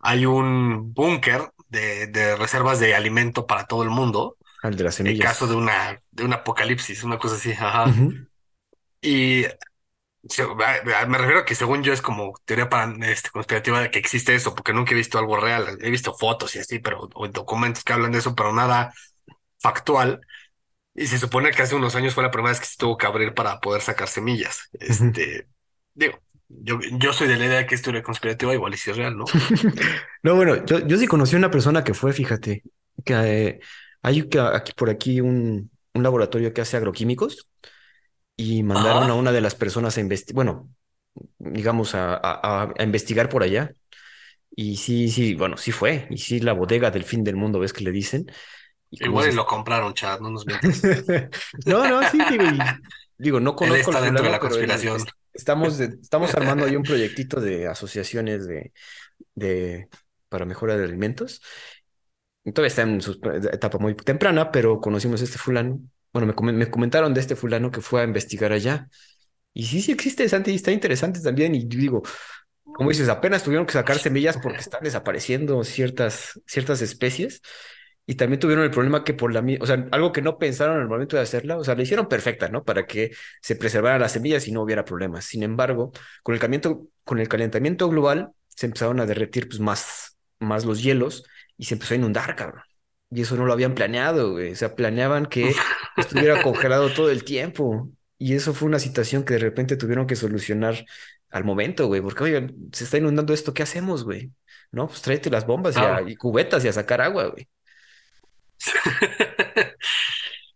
[0.00, 4.94] hay un búnker de, de reservas de alimento para todo el mundo Al de las
[5.04, 5.56] en caso de semillas.
[5.56, 8.00] una, de un apocalipsis, una cosa así, ajá.
[9.02, 9.44] Y
[10.28, 13.80] se- a- a- me refiero a que según yo es como teoría para, este, conspirativa
[13.82, 15.78] de que existe eso, porque nunca he visto algo real.
[15.82, 18.94] He visto fotos y así, pero o documentos que hablan de eso, pero nada
[19.60, 20.20] factual.
[20.94, 23.06] Y se supone que hace unos años fue la primera vez que se tuvo que
[23.06, 24.68] abrir para poder sacar semillas.
[24.80, 25.48] Este,
[25.94, 28.96] digo, yo, yo soy de la idea que es teoría conspirativa, igual y si es
[28.98, 29.32] real, ¿no?
[30.22, 32.62] No, bueno, yo, yo sí conocí a una persona que fue, fíjate,
[33.04, 33.60] que eh,
[34.02, 37.48] hay aquí por aquí un, un laboratorio que hace agroquímicos
[38.36, 39.16] y mandaron a Ajá.
[39.16, 40.70] una de las personas a investigar, bueno,
[41.38, 43.74] digamos, a, a- a- investigar por allá.
[44.56, 46.06] Y sí, sí, bueno, sí fue.
[46.10, 48.26] Y sí, la bodega del fin del mundo, ¿ves que le dicen?
[48.90, 50.88] Y Igual y dices, lo compraron, Chad, no nos mientas.
[51.66, 52.80] no, no, sí, digo, y,
[53.18, 55.04] digo, no Él conozco al está dentro de la él, conspiración.
[55.04, 58.72] es- estamos, de- estamos armando ahí un proyectito de asociaciones de,
[59.34, 59.88] de,
[60.28, 61.42] para mejora de alimentos.
[62.52, 63.12] Todavía está en su
[63.52, 65.80] etapa muy temprana, pero conocimos a este fulano.
[66.12, 68.88] Bueno, me, me comentaron de este fulano que fue a investigar allá.
[69.52, 71.54] Y sí, sí existe, Santi, está interesante también.
[71.54, 72.02] Y digo,
[72.62, 77.42] como dices, apenas tuvieron que sacar semillas porque están desapareciendo ciertas, ciertas especies.
[78.06, 80.88] Y también tuvieron el problema que por la o sea, algo que no pensaron al
[80.88, 82.64] momento de hacerla, o sea, la hicieron perfecta, ¿no?
[82.64, 85.26] Para que se preservaran las semillas y no hubiera problemas.
[85.26, 90.18] Sin embargo, con el calentamiento, con el calentamiento global se empezaron a derretir pues, más,
[90.40, 91.24] más los hielos
[91.60, 92.62] y se empezó a inundar, cabrón.
[93.10, 94.52] Y eso no lo habían planeado, güey.
[94.52, 95.52] O sea, planeaban que
[95.96, 97.90] estuviera congelado todo el tiempo.
[98.18, 100.84] Y eso fue una situación que de repente tuvieron que solucionar
[101.30, 102.00] al momento, güey.
[102.02, 104.32] Porque, oigan, se está inundando esto, ¿qué hacemos, güey?
[104.72, 106.08] No, pues tráete las bombas y, a- Claro.
[106.08, 107.48] y cubetas y a sacar agua, güey.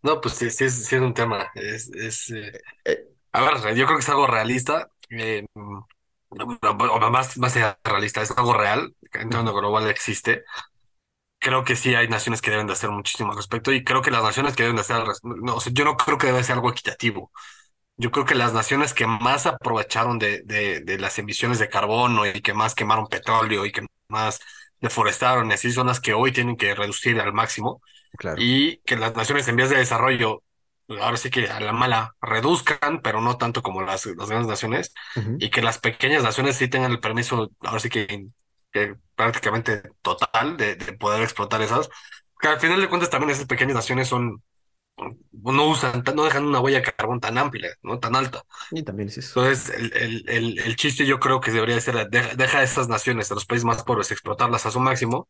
[0.02, 1.48] No, pues sí, sí es, sí es un tema.
[1.54, 2.52] Es, es, eh,
[2.84, 4.90] Eh, a ver, yo creo que es algo realista.
[5.10, 8.94] eh, o más, más realista, es algo real.
[9.12, 10.44] En torno global existe.
[11.44, 14.10] Creo que sí hay naciones que deben de hacer muchísimo al respecto y creo que
[14.10, 16.42] las naciones que deben de hacer, al no, o sea, yo no creo que debe
[16.44, 17.32] ser algo equitativo.
[17.96, 22.26] Yo creo que las naciones que más aprovecharon de, de, de las emisiones de carbono
[22.26, 24.40] y que más quemaron petróleo y que más
[24.80, 27.82] deforestaron, y así son las que hoy tienen que reducir al máximo
[28.16, 28.36] Claro.
[28.36, 30.42] y que las naciones en vías de desarrollo,
[31.00, 34.94] ahora sí que a la mala, reduzcan, pero no tanto como las, las grandes naciones,
[35.16, 35.36] Ujú.
[35.38, 38.26] y que las pequeñas naciones sí tengan el permiso, ahora sí que,
[38.74, 41.90] que prácticamente total de, de poder explotar esas,
[42.40, 44.42] que al final de cuentas también esas pequeñas naciones son,
[45.32, 47.98] no usan, no dejan una huella de carbón tan amplia, ¿no?
[48.00, 48.42] Tan alta.
[48.70, 49.40] Y también es eso.
[49.42, 52.88] Entonces, el, el, el, el chiste yo creo que debería ser, deja, deja a estas
[52.88, 55.28] naciones, a los países más pobres, explotarlas a su máximo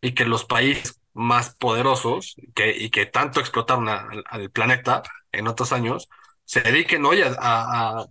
[0.00, 5.02] y que los países más poderosos que, y que tanto explotaron a- al, al planeta
[5.32, 6.08] en otros años,
[6.44, 8.06] se dediquen hoy a, a, a-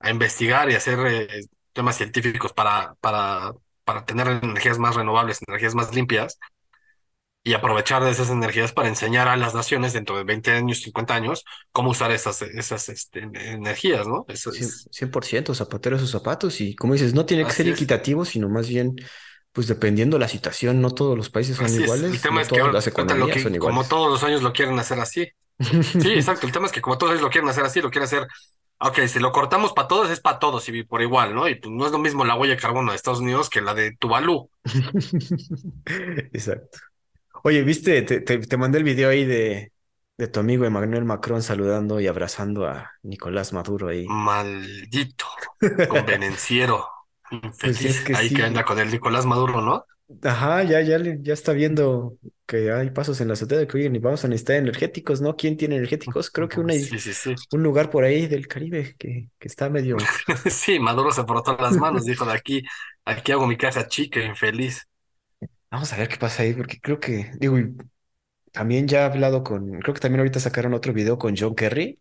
[0.00, 1.40] a investigar y hacer eh,
[1.76, 3.52] temas científicos para, para,
[3.84, 6.38] para tener energías más renovables, energías más limpias
[7.44, 11.14] y aprovechar de esas energías para enseñar a las naciones dentro de 20 años, 50
[11.14, 14.24] años, cómo usar esas, esas este, energías, ¿no?
[14.26, 17.76] Eso es, 100% zapatero sus zapatos y como dices, no tiene que ser así es.
[17.76, 18.96] equitativo, sino más bien,
[19.52, 21.82] pues dependiendo la situación, no todos los países son Así es.
[21.82, 23.88] El iguales, tema no es que las economías son que, como iguales.
[23.90, 25.28] todos los años lo quieren hacer así.
[26.00, 26.46] Sí, exacto.
[26.46, 28.26] El tema es que como todos ellos lo quieren hacer así, lo quieren hacer,
[28.80, 31.48] ok, si lo cortamos para todos, es para todos y por igual, ¿no?
[31.48, 33.74] Y pues no es lo mismo la huella de carbono de Estados Unidos que la
[33.74, 34.50] de Tuvalu.
[36.32, 36.78] Exacto.
[37.44, 39.72] Oye, viste, te, te, te mandé el video ahí de,
[40.18, 44.16] de tu amigo Emmanuel Macron saludando y abrazando a Nicolás Maduro ahí.
[44.26, 45.26] Maldito,
[45.86, 46.88] convenenciero,
[47.60, 48.02] Pues es infeliz.
[48.02, 48.64] que Ahí que anda sí.
[48.64, 49.86] con el Nicolás Maduro, ¿no?
[50.22, 52.16] Ajá, ya, ya, le- ya está viendo
[52.46, 55.34] que hay pasos en la azotea de que, oye, ni vamos a necesitar energéticos, ¿no?
[55.36, 56.30] ¿Quién tiene energéticos?
[56.30, 57.34] Creo que una, Sí, sí, sí.
[57.52, 60.16] un lugar por ahí del Caribe que, que está medio...
[60.50, 62.62] Sí, Maduro se frotó las manos, dijo de aquí,
[63.04, 64.86] aquí hago mi caja chica, infeliz.
[65.70, 67.76] Vamos a ver qué pasa ahí, porque creo que, digo, y
[68.52, 72.00] también ya he hablado con, creo que también ahorita sacaron otro video con John Kerry,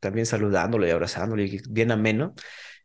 [0.00, 2.34] también saludándolo y abrazándolo, y bien ameno.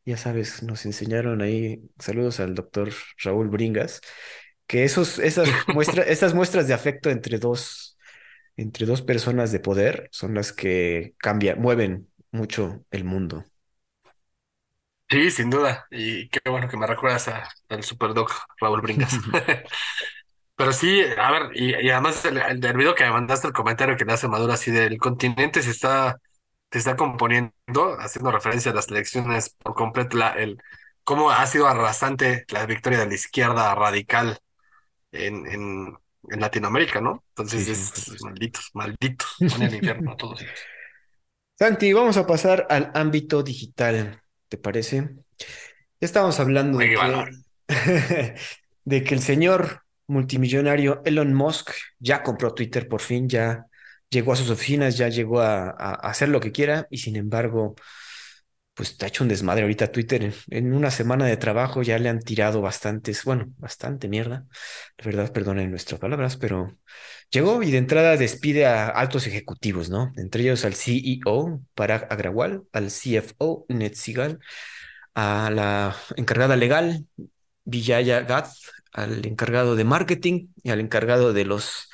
[0.05, 2.91] Ya sabes, nos enseñaron ahí, saludos al doctor
[3.23, 4.01] Raúl Bringas,
[4.73, 7.97] que esos, esas muestras, esas muestras de afecto entre dos,
[8.57, 13.45] entre dos personas de poder son las que cambian, mueven mucho el mundo.
[15.09, 15.85] Sí, sin duda.
[15.91, 19.19] Y qué bueno que me recuerdas a- al Superdoc Raúl Bringas.
[20.55, 23.53] Pero sí, a ver, y, y además el, el del video que me mandaste el
[23.53, 26.19] comentario que le hace Maduro así del continente se está,
[26.71, 27.53] se está componiendo,
[27.99, 30.61] haciendo referencia a las elecciones por completo, la, el,
[31.03, 34.39] cómo ha sido arrasante la victoria de la izquierda radical
[35.13, 35.97] en, en,
[36.29, 37.23] en Latinoamérica, ¿no?
[37.29, 40.59] Entonces sí, es malditos, malditos, van al infierno a todos ellos.
[41.57, 45.09] Santi, vamos a pasar al ámbito digital, ¿te parece?
[45.39, 47.31] Ya estábamos hablando de que, valor.
[48.85, 53.67] de que el señor multimillonario Elon Musk ya compró Twitter por fin, ya
[54.09, 57.75] llegó a sus oficinas, ya llegó a hacer lo que quiera y sin embargo,
[58.73, 60.33] pues está hecho un desmadre ahorita Twitter.
[60.49, 64.45] En, una semana de trabajo ya le han tirado bastantes, bueno, bastante mierda.
[64.97, 66.77] La verdad, perdonen nuestras palabras, pero
[67.29, 70.11] llegó y de entrada despide a altos ejecutivos, ¿no?
[70.17, 74.39] Entre ellos al CEO, Parag Agrawal, al CFO, Ned Sigal,
[75.13, 77.05] a la encargada legal,
[77.65, 78.53] Vijaya Gath,
[78.91, 81.89] al encargado de marketing y al encargado de los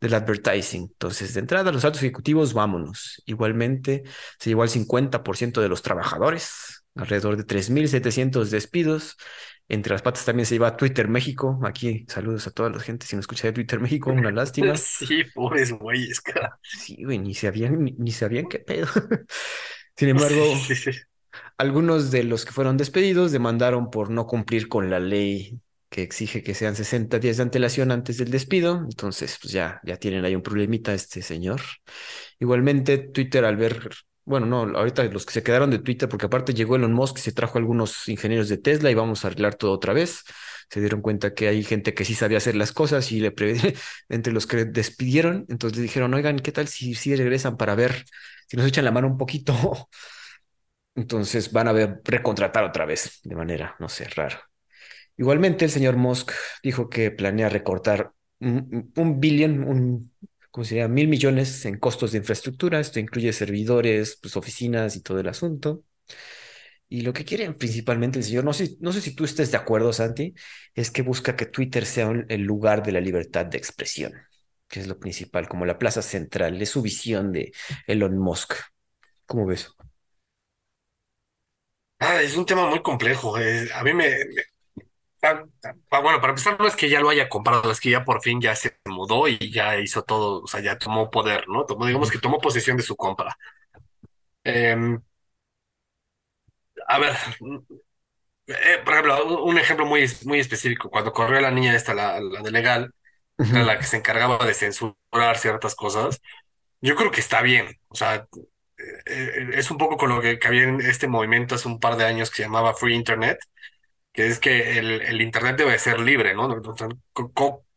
[0.00, 0.82] del advertising.
[0.82, 3.22] Entonces, de entrada, los altos ejecutivos, vámonos.
[3.26, 4.04] Igualmente,
[4.38, 9.16] se llevó al 50% de los trabajadores, alrededor de 3.700 despidos.
[9.68, 11.60] Entre las patas también se lleva Twitter México.
[11.64, 14.74] Aquí, saludos a toda la gente si no escucha de Twitter México, una lástima.
[14.98, 16.58] Sí, pobres güeyes, cara.
[16.62, 18.86] Sí, güey, ni sabían, ni, ni sabían qué pedo.
[19.96, 21.00] Sin embargo, Sí, sí, sí.
[21.58, 26.42] algunos de los que fueron despedidos demandaron por no cumplir con la ley que exige
[26.42, 28.76] que sean 60 días de antelación antes del despido.
[28.84, 31.60] Entonces, pues ya, ya tienen ahí un problemita este señor.
[32.38, 33.90] Igualmente, Twitter al ver,
[34.24, 37.20] bueno, no, ahorita los que se quedaron de Twitter, porque aparte llegó Elon Musk y
[37.22, 40.22] se trajo algunos ingenieros de Tesla y vamos a arreglar todo otra vez.
[40.70, 43.32] Se dieron cuenta que hay gente que sí sabía hacer las cosas y le
[44.08, 48.04] entre los que despidieron, entonces le dijeron, oigan, ¿qué tal si, si regresan para ver
[48.48, 49.54] si nos echan la mano un poquito?
[50.94, 54.47] Entonces van a ver recontratar otra vez de manera, no sé, rara.
[55.18, 60.12] Igualmente, el señor Musk dijo que planea recortar un, un billón, un,
[60.50, 60.88] ¿cómo sería?
[60.88, 62.80] Mil millones en costos de infraestructura.
[62.80, 65.84] Esto incluye servidores, pues, oficinas y todo el asunto.
[66.88, 69.58] Y lo que quiere principalmente el señor, no sé, no sé si tú estés de
[69.58, 70.34] acuerdo, Santi,
[70.74, 74.12] es que busca que Twitter sea el lugar de la libertad de expresión,
[74.68, 77.52] que es lo principal, como la plaza central, es su visión de
[77.86, 78.54] Elon Musk.
[79.26, 79.70] ¿Cómo ves?
[82.00, 83.38] Ah, es un tema muy complejo.
[83.38, 84.06] eh, A mí me,
[86.02, 88.40] bueno, para empezar, no es que ya lo haya comprado, es que ya por fin
[88.40, 91.64] ya se mudó y ya hizo todo, o sea, ya tomó poder, ¿no?
[91.66, 93.36] Tomó, digamos que tomó posesión de su compra.
[94.44, 95.00] Em,
[96.88, 97.14] a ver,
[98.46, 102.40] eh, por ejemplo, un ejemplo muy, muy específico, cuando corrió la niña esta, la, la
[102.42, 102.94] de legal,
[103.52, 106.20] la que se encargaba de censurar ciertas cosas,
[106.80, 110.38] yo creo que está bien, o sea, eh, eh, es un poco con lo que,
[110.38, 113.38] que había en este movimiento hace un par de años que se llamaba Free Internet
[114.18, 116.48] que es que el, el Internet debe ser libre, ¿no?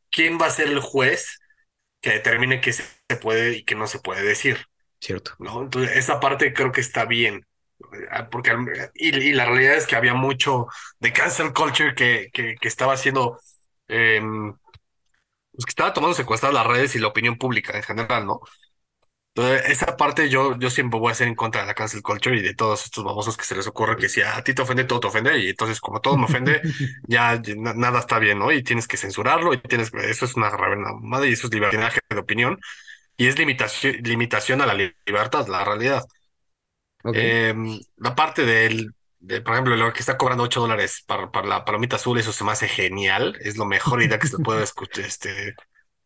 [0.09, 1.39] ¿Quién va a ser el juez
[2.01, 2.83] que determine qué se
[3.21, 4.57] puede y qué no se puede decir,
[4.99, 5.33] Cierto.
[5.37, 5.61] ¿no?
[5.61, 7.45] Entonces, esa parte creo que está bien,
[7.93, 8.55] eh, porque,
[8.95, 10.65] y, y la realidad es que había mucho
[10.99, 13.39] de cancel culture que, que, que estaba haciendo,
[13.87, 14.19] eh,
[15.51, 18.41] pues que estaba tomando secuestradas las redes y la opinión pública en general, ¿no?
[19.33, 22.37] Entonces, esa parte yo, yo siempre voy a ser en contra de la cancel culture
[22.37, 24.83] y de todos estos babosos que se les ocurre que si a ti te ofende,
[24.83, 25.39] todo te ofende.
[25.39, 26.61] Y entonces, como todo me ofende,
[27.07, 28.51] ya ya na- nada está bien, ¿no?
[28.51, 30.51] Y tienes que censurarlo y tienes, eso es una
[31.01, 32.59] madre y eso es libertinaje de opinión
[33.17, 36.03] y es limitación, limitación a la li- libertad, la realidad.
[37.11, 37.53] Eh,
[37.97, 41.65] la parte del, de, por ejemplo, lo que está cobrando 8 dólares para, para la
[41.65, 43.37] palomita azul, eso se me hace genial.
[43.41, 45.55] Es lo mejor idea que se puede escuchar, este,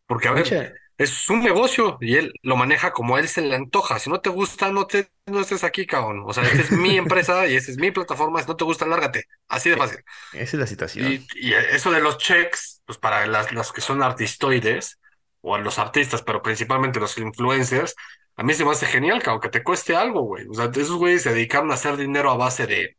[0.06, 0.56] porque, a ver.
[0.98, 3.98] Es un negocio y él lo maneja como a él se le antoja.
[3.98, 6.22] Si no te gusta, no te, no estés aquí, cabrón.
[6.26, 8.40] O sea, esta es mi empresa y esta es mi plataforma.
[8.42, 9.24] Si no te gusta, lárgate.
[9.48, 9.98] Así de e- fácil.
[10.32, 11.14] Esa es la situación.
[11.14, 14.98] Y, y eso de los checks, pues para las, los que son artistoides
[15.42, 17.94] o los artistas, pero principalmente los influencers,
[18.36, 20.46] a mí se me hace genial, que aunque te cueste algo, güey.
[20.48, 22.96] O sea, esos güeyes se dedicaron a hacer dinero a base de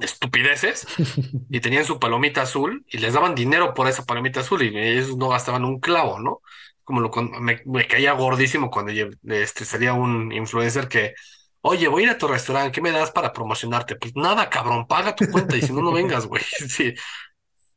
[0.00, 0.88] estupideces
[1.50, 5.16] y tenían su palomita azul y les daban dinero por esa palomita azul y ellos
[5.16, 6.42] no gastaban un clavo, ¿no?
[6.92, 8.92] Como lo me, me caía gordísimo cuando
[9.24, 11.14] este, salía un influencer que,
[11.62, 13.96] oye, voy a ir a tu restaurante, ¿qué me das para promocionarte?
[13.96, 16.42] Pues nada, cabrón, paga tu cuenta y si no, no vengas, güey.
[16.68, 16.94] Sí.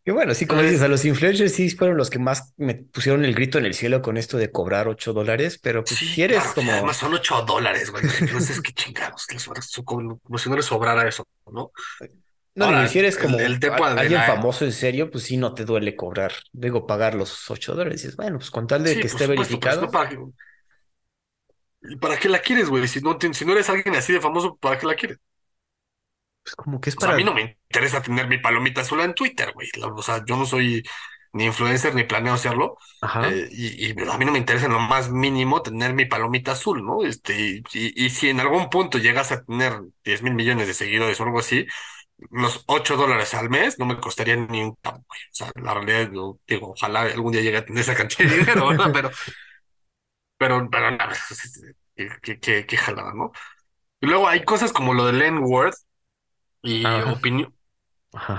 [0.04, 2.76] Que bueno, sí, como dices, a Entonces, los influencers sí fueron los que más me
[2.76, 6.22] pusieron el grito en el cielo con esto de cobrar 8 dólares, pero pues sí,
[6.22, 8.04] eres claro, y además como, son ocho dólares, güey.
[8.04, 9.26] No sé qué chingados,
[9.70, 11.72] su- como si no les sobrara eso, ¿no?
[12.56, 14.24] No y Ahora, si eres como el a- tema de alguien la...
[14.24, 18.02] famoso en serio, pues sí no te duele cobrar, digo, pagar los 8 dólares.
[18.04, 20.18] Dices, bueno, pues con tal de Sí, que esté supuesto, verificado, ¿para qué,
[22.02, 22.88] para qué la quieres, güey?
[22.88, 25.20] Si no, si no eres alguien así de famoso, ¿para qué la quieres?
[26.44, 28.84] pues como que es O sea, a mí para, no me interesa tener mi palomita
[28.84, 29.68] sola en Twitter, güey.
[29.84, 30.84] O sea, yo no soy
[31.34, 32.78] ni influencer ni planeo serlo.
[33.02, 36.06] ajá, eh, y, y a mí no me interesa en lo más mínimo tener mi
[36.06, 37.04] palomita azul, ¿no?
[37.04, 39.74] Este, y, y- y si en algún punto llegas a tener
[40.06, 41.66] diez mil millones de seguidores o algo así,
[42.18, 45.00] los 8 dólares al mes no me costaría ni un güey.
[45.00, 48.38] O sea, la realidad, yo digo, ojalá algún día llegue a tener esa cantidad de
[48.38, 48.92] dinero, ¿verdad?
[48.94, 49.12] Pero,
[50.38, 50.98] pero, pero, no,
[52.22, 53.32] qué, qué, qué, jalada, ¿no?
[54.02, 55.74] Y luego hay cosas como lo del N-word
[56.62, 57.56] y ajá, opinión.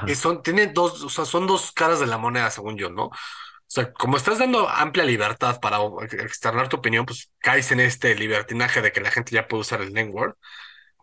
[0.07, 3.07] que son, tiene dos, o sea, son dos caras de la moneda, según yo, ¿no?
[3.07, 5.79] O sea, como estás dando amplia libertad para
[6.23, 9.81] externar tu opinión, pues caes en este libertinaje de que la gente ya puede usar
[9.81, 10.35] el N-word.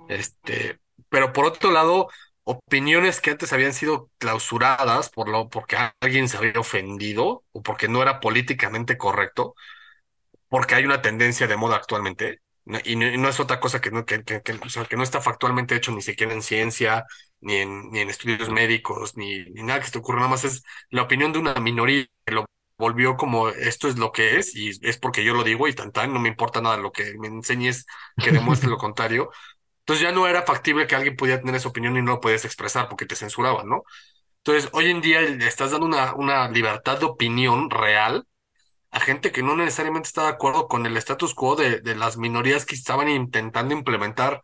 [0.09, 2.07] Este, pero por otro lado,
[2.45, 7.87] opiniones que antes habían sido clausuradas por lo, porque alguien se había ofendido o porque
[7.87, 9.55] no era políticamente correcto,
[10.49, 12.39] porque hay una tendencia de moda actualmente.
[12.85, 14.95] Y no, y no es otra cosa que no, que, que, que, o sea, que
[14.95, 17.05] no está factualmente hecho ni siquiera en ciencia,
[17.41, 20.45] ni en, ni en estudios médicos, ni, ni nada que se te ocurra, nada más
[20.45, 22.45] es la opinión de una minoría que lo
[22.77, 25.91] volvió como esto es lo que es y es porque yo lo digo y tan
[25.91, 27.85] tan, no me importa nada lo que me enseñes
[28.17, 29.29] que demuestre lo contrario.
[29.83, 32.45] Entonces ya no era factible que alguien pudiera tener esa opinión y no lo podías
[32.45, 33.83] expresar porque te censuraban, ¿no?
[34.39, 38.27] Entonces hoy en día le estás dando una, una libertad de opinión real
[38.91, 42.17] a gente que no necesariamente está de acuerdo con el status quo de, de las
[42.17, 44.41] minorías que estaban intentando implementar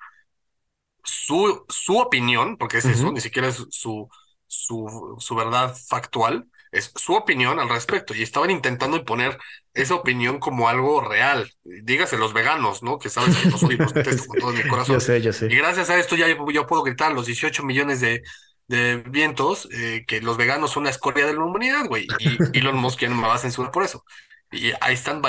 [1.04, 4.10] su, su opinión, porque es eso, ni siquiera es su,
[4.48, 8.14] su, su verdad factual, es su opinión al respecto.
[8.16, 9.38] Y estaban intentando imponer
[9.74, 11.52] esa opinión como algo real.
[11.64, 13.00] Dígase los veganos, ¿no?
[13.00, 15.00] Que sabes que y los detesto con todo mi Yo corazón.
[15.00, 15.58] sé, yo Y sé.
[15.58, 18.22] gracias a esto ya yo, yo puedo gritar los 18 millones de,
[18.68, 22.16] de vientos eh, que los veganos son la escoria de la humanidad, güey.
[22.20, 24.04] Y Elon Musk ya no me va a censurar por eso.
[24.52, 25.22] Y ahí están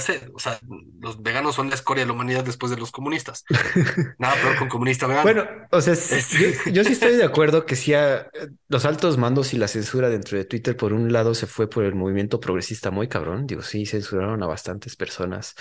[0.00, 0.22] said.
[0.34, 0.58] O sea,
[1.00, 3.44] los veganos son la escoria de la humanidad después de los comunistas.
[4.18, 5.24] Nada peor un comunista vegano.
[5.24, 8.26] Bueno, o sea, Este, yo, yo sí estoy de acuerdo que sí, a-
[8.68, 11.84] los altos mandos y la censura dentro de Twitter, por un lado, se fue por
[11.84, 13.46] el movimiento progresista muy cabrón.
[13.46, 15.54] Digo, sí, censuraron a bastantes personas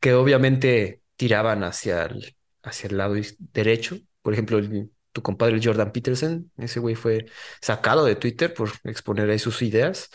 [0.00, 3.14] que obviamente tiraban hacia el, hacia el lado
[3.52, 3.98] derecho.
[4.22, 7.26] Por ejemplo, el- tu compadre Jordan Peterson, ese güey fue
[7.60, 10.10] sacado de Twitter por exponer ahí sus ideas.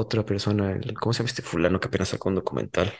[0.00, 2.92] Otra persona, el- ¿cómo se llama este fulano que apenas sacó un documental?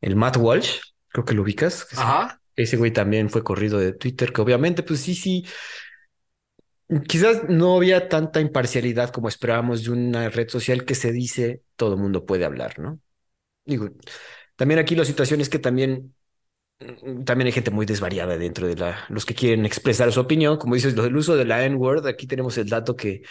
[0.00, 1.84] El Matt Walsh, creo que lo ubicas.
[1.84, 2.40] que ajá.
[2.56, 5.44] ese güey también fue corrido de Twitter, que obviamente, pues sí, sí,
[7.08, 11.94] Quizás no había tanta imparcialidad como esperábamos de una red social que se dice todo
[11.94, 13.00] el mundo puede hablar, ¿no?
[13.64, 13.88] Digo,
[14.56, 16.14] también aquí la situación es que también,
[16.80, 20.58] mm, también hay gente muy desvariada dentro de la, los que quieren expresar su opinión.
[20.58, 23.22] Como dices, del uso de la N-word, aquí tenemos el dato que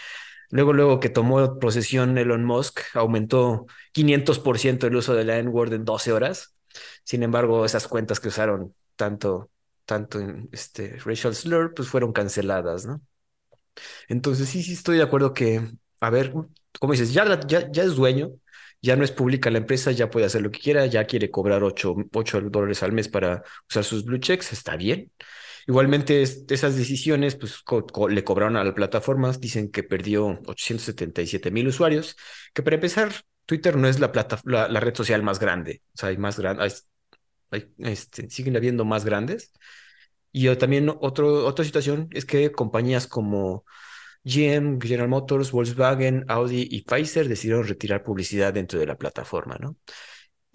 [0.53, 5.85] luego, luego que tomó posesión Elon Musk, aumentó 500% el uso de la N-word en
[5.85, 6.55] 12 horas.
[7.03, 9.49] Sin embargo, esas cuentas que usaron tanto,
[9.85, 13.01] tanto en este racial slur, pues fueron canceladas, ¿no?
[14.07, 15.61] Entonces, sí, sí estoy de acuerdo que,
[15.99, 16.33] a ver,
[16.79, 18.31] como dices, ya, ya, ya es dueño,
[18.81, 21.63] ya no es pública la empresa, ya puede hacer lo que quiera, ya quiere cobrar
[21.63, 25.11] ocho 8 dólares al mes para usar sus blue checks, está bien.
[25.67, 30.39] Igualmente, es- esas decisiones, pues co- co- le cobraron a las plataformas, dicen que perdió
[30.45, 32.15] 877 mil usuarios,
[32.53, 33.11] que para empezar,
[33.45, 36.39] Twitter no es la, plata, la, la red social más grande, o sea, hay más
[36.39, 36.87] grandes,
[37.77, 39.51] este, siguen habiendo más grandes.
[40.31, 43.65] Y también otro, otra situación es que compañías como
[44.23, 49.77] GM, General Motors, Volkswagen, Audi y Pfizer decidieron retirar publicidad dentro de la plataforma, ¿no?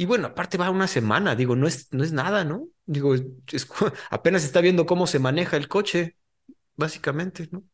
[0.01, 2.68] Y bueno, aparte va una semana, digo, no es, no es nada, ¿no?
[2.86, 3.68] Digo, es
[4.11, 6.16] apenas está viendo cómo se maneja el coche,
[6.76, 7.64] básicamente, ¿no?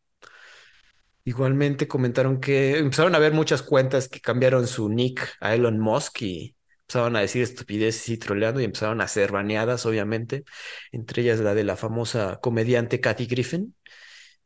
[1.26, 6.22] Igualmente comentaron que empezaron a ver muchas cuentas que cambiaron su nick a Elon Musk
[6.22, 10.44] y empezaron a decir estupideces y troleando y empezaron a ser baneadas, obviamente,
[10.92, 13.74] entre ellas la de la famosa comediante Kathy Griffin,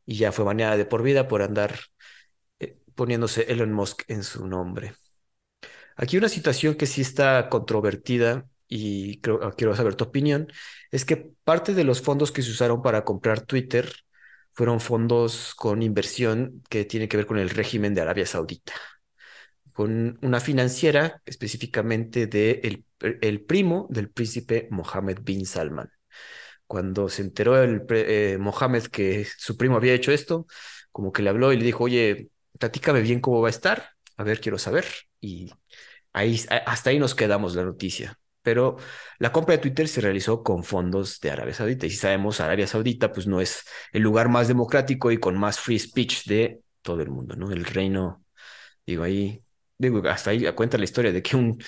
[0.06, 1.78] y ya fue baneada de por vida por andar
[2.60, 4.94] eh, poniéndose Elon Musk en su nombre.
[5.98, 10.46] Aquí una situación que sí está controvertida y creo, ah, quiero saber tu opinión,
[10.92, 13.92] es que parte de los fondos que se usaron para comprar Twitter
[14.52, 18.74] fueron fondos con inversión que tiene que ver con el régimen de Arabia Saudita,
[19.72, 22.84] con una financiera específicamente de
[23.20, 25.90] el, primo del príncipe Mohammed bin Salman.
[26.66, 30.46] Cuando se enteró el eh, Mohammed que su primo había hecho esto,
[30.92, 34.24] como que le habló y le dijo, oye, platícame bien cómo va a estar, a
[34.24, 34.84] ver, quiero saber.
[35.20, 35.50] Y
[36.66, 38.18] Hasta ahí nos quedamos la noticia.
[38.42, 38.76] Pero
[39.18, 41.86] la compra de Twitter se realizó con fondos de Arabia Saudita.
[41.86, 45.58] Y si sabemos, Arabia Saudita pues no es el lugar más democrático y con más
[45.60, 47.50] free speech de todo el mundo, ¿no?
[47.50, 48.24] El reino,
[48.86, 49.42] digo, ahí,
[49.78, 51.62] digo, hasta ahí cuenta la historia de que un,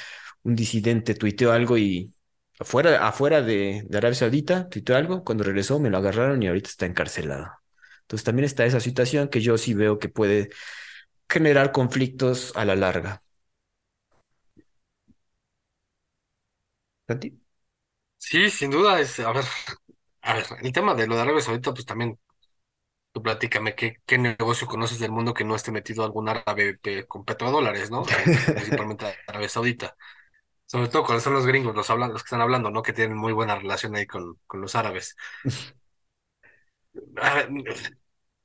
[0.44, 2.12] un disidente tuiteó algo y
[2.58, 6.70] afuera, afuera de, de Arabia Saudita tuiteó algo, cuando regresó me lo agarraron y ahorita
[6.70, 7.48] está encarcelado.
[8.02, 10.50] Entonces también está esa situación que yo sí veo que puede
[11.28, 13.22] generar conflictos a la larga.
[17.10, 17.40] ¿Santi?
[18.18, 19.44] Sí, sin duda es, a ver,
[20.22, 22.18] a ver, el tema de lo de Arabia Saudita, pues también
[23.12, 27.06] tú platícame qué, qué negocio conoces del mundo que no esté metido algún árabe eh,
[27.06, 28.04] con petrodólares, ¿no?
[28.54, 29.96] Principalmente Arabia Saudita.
[30.66, 32.82] Sobre todo cuando son los gringos, los hablan, los que están hablando, ¿no?
[32.82, 35.16] Que tienen muy buena relación ahí con, con los árabes.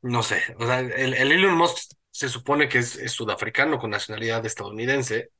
[0.01, 3.89] No sé, o sea, el, el Elon Musk se supone que es, es sudafricano con
[3.89, 5.32] nacionalidad estadounidense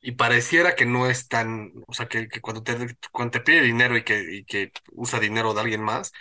[0.00, 2.76] y pareciera que no es tan, o sea, que, que cuando te,
[3.12, 6.12] cuando te pide dinero y que, y que usa dinero de alguien más,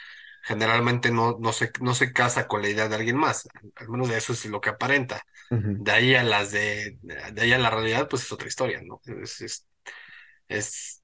[0.44, 4.10] generalmente no, no se, no se casa con la idea de alguien más, al menos
[4.10, 5.22] de eso es lo que aparenta.
[5.78, 9.02] De ahí a las de, de ahí a la realidad, pues es otra historia, ¿no?
[9.24, 9.68] Es, es,
[10.48, 11.04] es,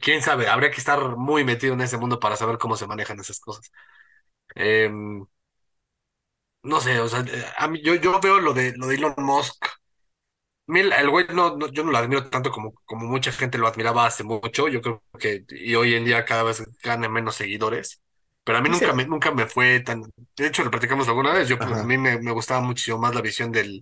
[0.00, 3.20] quién sabe, habría que estar muy metido en ese mundo para saber cómo se manejan
[3.20, 3.70] esas cosas.
[4.56, 5.26] Em,
[6.62, 7.24] no sé, o sea,
[7.58, 9.66] a mí, yo, yo veo lo de, lo de Elon Musk.
[10.68, 14.06] El, güey no, no- yo no lo admiro tanto como, como mucha gente lo admiraba
[14.06, 14.68] hace mucho.
[14.68, 18.02] Yo creo que y hoy en día cada vez gana menos seguidores.
[18.44, 20.02] Pero a mí nunca me, nunca me fue tan.
[20.36, 21.48] De hecho, lo platicamos alguna vez.
[21.48, 23.80] Yo, pues, a mí me, me gustaba muchísimo más la visión del,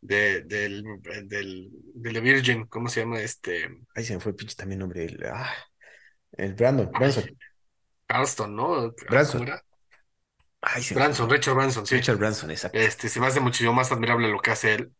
[0.00, 0.84] de, del,
[1.26, 3.20] del, del The Virgin, ¿cómo se llama?
[3.20, 3.68] Este.
[3.94, 5.04] Ahí se me fue el pinche también nombre.
[5.04, 5.52] El, ah,
[6.32, 7.38] el Brandon, Ay, Branson.
[8.08, 8.94] Carston, ¿no?
[9.08, 9.44] Ah, ¿Cómo Branson.
[9.44, 9.64] era?
[10.62, 10.94] Ay, se.
[10.94, 11.96] Branson, Richard Branson, sí.
[11.96, 12.78] Richard Branson, exacto.
[12.78, 14.92] Este, se me hace muchísimo más admirable lo que hace él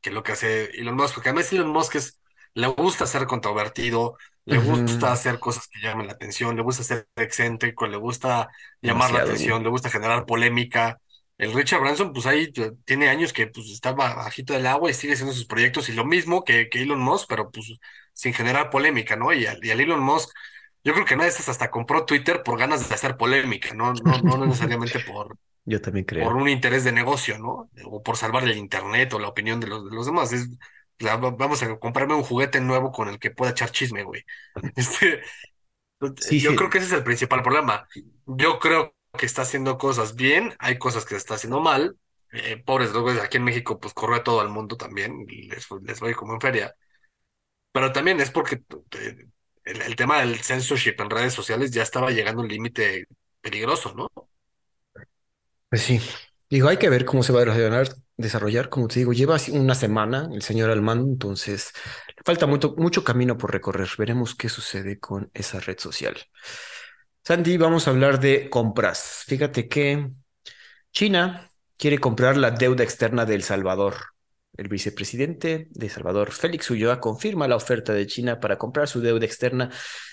[0.00, 2.20] que lo que hace Elon Musk, porque además Elon Musk es,
[2.54, 7.08] le gusta ser controvertido, le gusta hacer cosas que llamen la atención, le gusta ser
[7.16, 8.48] excéntrico, le gusta
[8.82, 11.00] llamar la Demasiado, atención, le gusta generar polémica.
[11.38, 12.52] El Richard Branson, pues ahí
[12.84, 16.04] tiene años que pues está bajito del agua y sigue haciendo sus proyectos y lo
[16.04, 17.66] mismo que, que Elon Musk, pero pues
[18.12, 19.32] sin generar polémica, ¿no?
[19.32, 20.30] Y al, y al Elon Musk,
[20.84, 23.92] yo creo que una de estas hasta compró Twitter por ganas de hacer polémica, no,
[23.94, 25.36] no, no necesariamente por
[25.66, 26.36] Yo también por creo.
[26.36, 27.70] un interés de negocio, ¿no?
[27.86, 30.32] O por salvarle el internet o la opinión de los, de los demás.
[30.32, 30.48] Es,
[31.38, 34.24] vamos a comprarme un juguete nuevo con el que pueda echar chisme, güey.
[34.76, 35.22] Este,
[36.18, 37.88] Sí, yo creo que ese es el principal problema.
[38.26, 41.96] Yo creo que está haciendo cosas bien, hay cosas que está haciendo mal.
[42.32, 46.02] Eh, pobres güeyes, aquí en México, pues corre a todo el mundo también, les, les
[46.02, 46.74] va a ir como en feria.
[47.72, 48.56] Pero también es porque
[48.98, 49.26] eh,
[49.64, 53.06] el, el tema del censorship en redes sociales ya estaba llegando a un límite
[53.40, 54.10] peligroso, ¿no?
[55.76, 56.00] Pues sí.
[56.48, 58.70] Digo, hay que ver cómo se va a desarrollar, desarrollar.
[58.70, 61.70] Como te digo, lleva una semana el señor al mando, entonces
[62.24, 63.86] falta mucho, mucho camino por recorrer.
[63.98, 66.16] Veremos qué sucede con esa red social.
[67.22, 69.24] Sandy, vamos a hablar de compras.
[69.26, 70.12] Fíjate que
[70.92, 73.96] China quiere comprar la deuda externa de El Salvador.
[74.56, 79.26] El vicepresidente de Salvador, Félix Ulloa, confirma la oferta de China para comprar su deuda
[79.26, 79.70] externa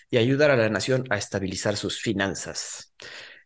[0.09, 2.93] y ayudar a la nación a estabilizar sus finanzas.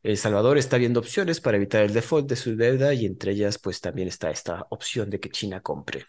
[0.08, 3.58] El Salvador está viendo opciones para evitar el default de su deuda y entre ellas
[3.60, 6.06] pues también está esta opción de que China compre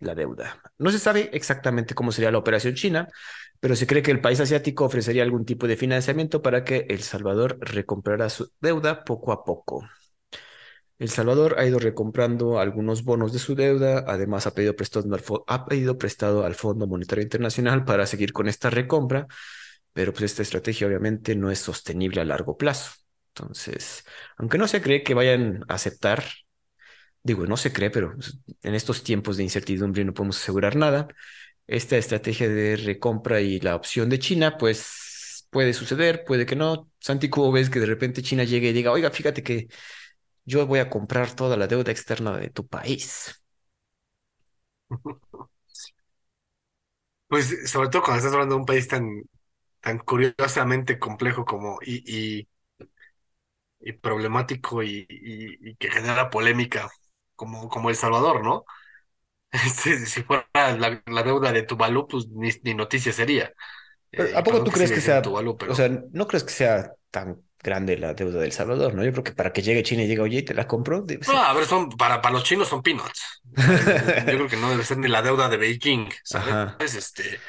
[0.00, 0.60] la deuda.
[0.76, 3.06] No se sabe exactamente cómo sería la operación china,
[3.60, 7.00] pero se cree que el país asiático ofrecería algún tipo de financiamiento para que El
[7.02, 9.88] Salvador recomprara su deuda poco a poco.
[10.98, 15.22] El Salvador ha ido recomprando algunos bonos de su deuda, además ha pedido prestado al,
[15.46, 19.28] ha pedido prestado al Fondo Monetario Internacional para seguir con esta recompra,
[19.92, 22.98] pero pues esta estrategia obviamente no es sostenible a largo plazo.
[23.38, 24.04] Entonces,
[24.36, 26.24] aunque no se cree que vayan a aceptar,
[27.22, 28.14] digo, no se cree, pero
[28.62, 31.08] en estos tiempos de incertidumbre no podemos asegurar nada,
[31.66, 36.90] esta estrategia de recompra y la opción de China, pues puede suceder, puede que no.
[37.00, 39.68] Santi, ¿cómo ves que de repente China llegue y diga, oiga, fíjate que
[40.44, 43.42] yo voy a comprar toda la deuda externa de tu país?
[47.28, 49.22] Pues sobre todo cuando estás hablando de un país tan,
[49.80, 52.48] tan curiosamente complejo como y, y,
[53.80, 56.90] y problemático y, y, y que genera polémica
[57.36, 58.64] como, como El Salvador, ¿no?
[59.52, 63.52] Si, si fuera la, la deuda de Tuvalu, pues ni, ni noticia sería.
[64.14, 66.52] Pero, Eh, ¿a poco tú que crees que sea, Tuvalu, o sea, no crees que
[66.52, 69.04] sea tan grande la deuda del Salvador, ¿no?
[69.04, 71.36] Yo creo que para que llegue China y diga, oye, te la compro, debe no,
[71.42, 73.42] a ver, son para, para los chinos son peanuts.
[74.26, 76.56] Yo creo que no debe ser ni la deuda de Beijing, ¿sabes?
[76.56, 76.78] Ajá.
[76.78, 77.40] Este,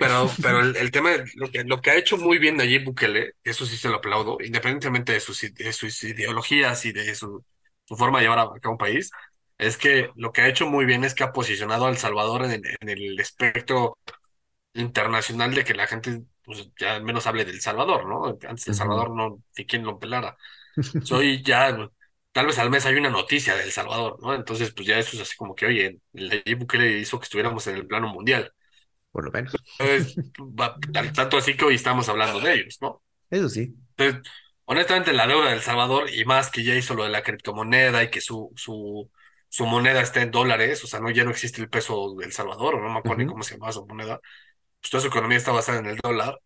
[0.00, 3.34] pero, pero el, el tema, lo que, lo que ha hecho muy bien Nayib Bukele,
[3.44, 7.44] eso sí se lo aplaudo, independientemente de sus, de sus ideologías y de su,
[7.84, 9.10] su forma de llevar a cabo un país,
[9.58, 12.44] es que lo que ha hecho muy bien es que ha posicionado a El Salvador
[12.46, 13.98] en, el- en el espectro
[14.74, 18.26] internacional de que la gente pues, ya al menos hable del Salvador, ¿no?
[18.48, 18.74] Antes El.
[18.76, 20.36] Salvador no, ni quien lo pelara.
[21.00, 21.76] Soy ya,
[22.32, 24.34] tal vez al mes hay una noticia de El Salvador, ¿no?
[24.34, 27.66] Entonces, pues ya eso es así como que, oye, el Nayib Bukele hizo que estuviéramos
[27.66, 28.52] en el plano mundial.
[29.12, 29.54] Por lo menos.
[29.78, 30.20] Entonces,
[31.14, 33.02] tanto así que hoy estamos hablando de ellos, ¿no?
[33.30, 33.76] Eso sí.
[33.96, 34.32] Entonces,
[34.64, 38.02] honestamente, la deuda de El Salvador, y más que ya hizo lo de la criptomoneda
[38.02, 39.10] y que su, su,
[39.48, 42.32] su moneda está en dólares, o sea, no, ya no existe el peso de El
[42.32, 44.20] Salvador, o no me acuerdo ni cómo se llama su moneda,
[44.80, 46.40] pues toda su economía está basada en el dólar.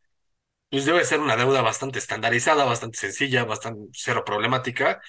[0.70, 5.00] Pues debe ser una deuda bastante estandarizada, bastante sencilla, bastante cero problemática.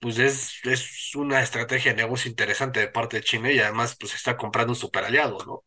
[0.00, 4.14] Pues es, es una estrategia de negocio interesante de parte de China y además pues
[4.14, 5.64] está comprando un super aliado, ¿no?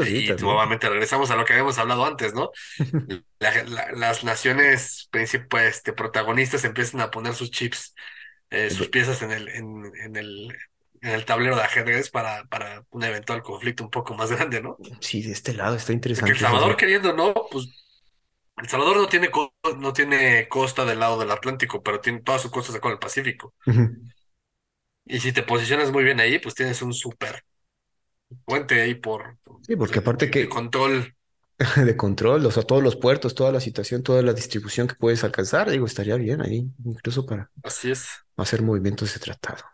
[0.00, 2.50] Y nuevamente regresamos a lo que habíamos hablado antes, ¿no?
[3.40, 7.94] La- la- las naciones principales, este, protagonistas empiezan a poner sus chips,
[8.50, 10.56] eh, sus piezas en el, en, en el,
[11.02, 14.78] en el tablero de ajedrez para, para un eventual conflicto un poco más grande, ¿no?
[15.00, 17.34] Sí, de este lado está Porque El interesante Salvador queriendo, ¿no?
[17.50, 17.68] Pues
[18.58, 19.30] El Salvador no tiene,
[19.78, 23.54] no tiene costa del lado del Atlántico, pero tiene todas sus costas con el Pacífico.
[25.04, 27.44] Y si te posicionas muy bien ahí, pues tienes un súper
[28.44, 31.14] puente ahí por, Sí, porque de, aparte de- de que control.
[31.86, 35.22] de control, o sea, todos los puertos, toda la situación, toda la distribución que puedes
[35.24, 38.08] alcanzar, digo, estaría bien ahí, incluso para Así es.
[38.36, 39.64] hacer movimientos de tratado.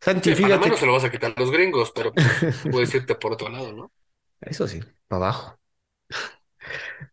[0.00, 2.94] Santi, Sí, fíjate no se lo vas a quitar a los gringos, pero pues puedes
[2.94, 3.92] irte por otro lado, ¿no?
[4.40, 5.58] Eso sí, para abajo.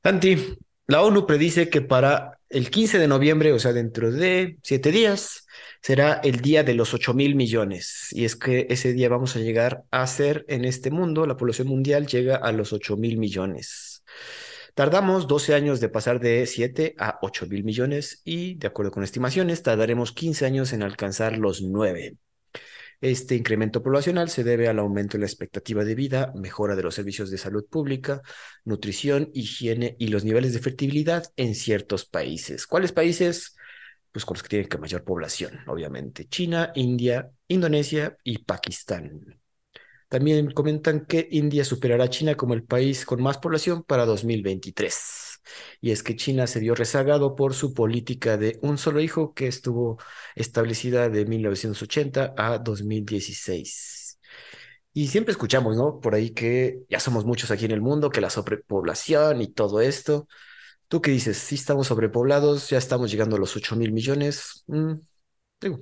[0.04, 4.92] Santi, la ONU predice que para el 15 de noviembre, o sea, dentro de siete
[4.92, 5.45] días,
[5.86, 8.08] será el día de los ocho mil millones.
[8.10, 11.68] Y es que ese día vamos a llegar a ser en este mundo, la población
[11.68, 14.04] mundial llega a los ocho mil millones.
[14.74, 19.04] Tardamos 12 años de pasar de 7 a ocho mil millones y, de acuerdo con
[19.04, 22.18] estimaciones, tardaremos 15 años en alcanzar los 9.
[23.00, 26.96] Este incremento poblacional se debe al aumento en la expectativa de vida, mejora de los
[26.96, 28.24] servicios de salud pública,
[28.64, 32.66] nutrición, higiene y los niveles de fertilidad en ciertos países.
[32.66, 33.55] ¿Cuáles países?
[34.16, 36.26] Pues con los que tienen que mayor población, obviamente.
[36.30, 39.42] China, India, Indonesia y Pakistán.
[40.08, 45.42] También comentan que India superará a China como el país con más población para 2023.
[45.82, 49.48] Y es que China se vio rezagado por su política de un solo hijo que
[49.48, 49.98] estuvo
[50.34, 54.18] establecida de 1980 a 2016.
[54.94, 56.00] Y siempre escuchamos, ¿no?
[56.00, 59.82] Por ahí que ya somos muchos aquí en el mundo, que la sobrepoblación y todo
[59.82, 60.30] esto.
[60.88, 61.38] ¿Tú qué dices?
[61.38, 62.70] ¿Sí estamos sobrepoblados?
[62.70, 64.64] ¿Ya estamos llegando a los 8 mil millones?
[64.68, 64.94] Mm,
[65.62, 65.80] digo,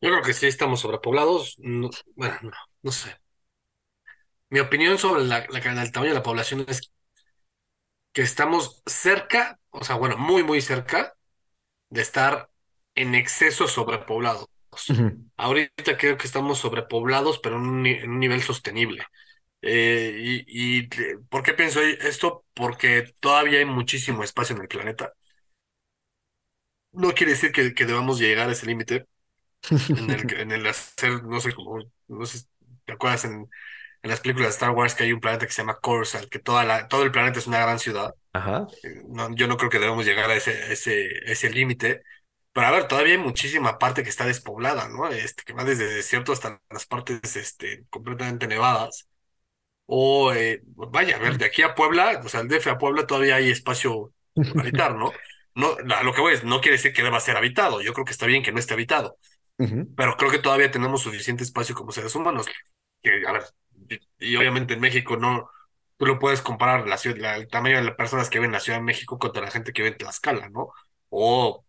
[0.00, 1.56] Yo creo que sí estamos sobrepoblados.
[1.58, 2.50] No, bueno, no,
[2.82, 3.16] no sé.
[4.50, 6.92] Mi opinión sobre la, la- el tamaño de la población es
[8.12, 11.14] que estamos cerca, o sea, bueno, muy, muy cerca
[11.90, 12.50] de estar
[12.96, 14.48] en exceso sobrepoblados.
[15.36, 19.04] Ahorita creo que estamos sobrepoblados, pero en un, en un nivel sostenible.
[19.62, 20.88] Eh, y, y,
[21.30, 22.46] ¿por qué pienso esto?
[22.54, 25.14] Porque todavía hay muchísimo espacio en el planeta.
[26.92, 29.06] No quiere decir que, que debamos llegar a ese límite
[29.94, 32.46] en el, que- en el hacer, no sé cómo, no sé,
[32.86, 33.48] ¿te acuerdas en,
[34.02, 36.38] en las películas de Star Wars que hay un planeta que se llama Coruscant, que
[36.40, 38.14] toda la, todo el planeta es una gran ciudad?
[38.32, 38.66] Ajá.
[38.82, 42.02] Eh, No, yo no creo que debamos llegar a ese, ese, ese límite.
[42.52, 45.08] Pero a ver, todavía hay muchísima parte que está despoblada, ¿no?
[45.08, 49.08] Este, que va desde desierto hasta las partes este, completamente nevadas.
[49.94, 53.06] O, eh, vaya, a ver, de aquí a Puebla, o sea, el DF a Puebla
[53.06, 54.12] todavía hay espacio
[54.54, 55.12] para habitar, ¿no?
[55.54, 57.82] No, a lo que voy es, no quiere decir que deba ser habitado.
[57.82, 59.18] Yo creo que está bien que no esté habitado,
[59.96, 62.46] pero creo que todavía tenemos suficiente espacio como seres humanos.
[63.02, 63.44] Que, a ver,
[64.18, 65.50] y, y obviamente en México no,
[65.98, 68.54] tú lo puedes comparar la ciudad, la- el tamaño de las personas que viven en
[68.54, 70.70] la Ciudad de México contra la gente que vive en Tlaxcala, ¿no?
[71.10, 71.64] O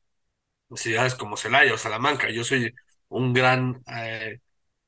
[0.76, 2.30] ciudades como Celaya o Salamanca.
[2.30, 2.74] Yo soy
[3.10, 4.40] un gran eh,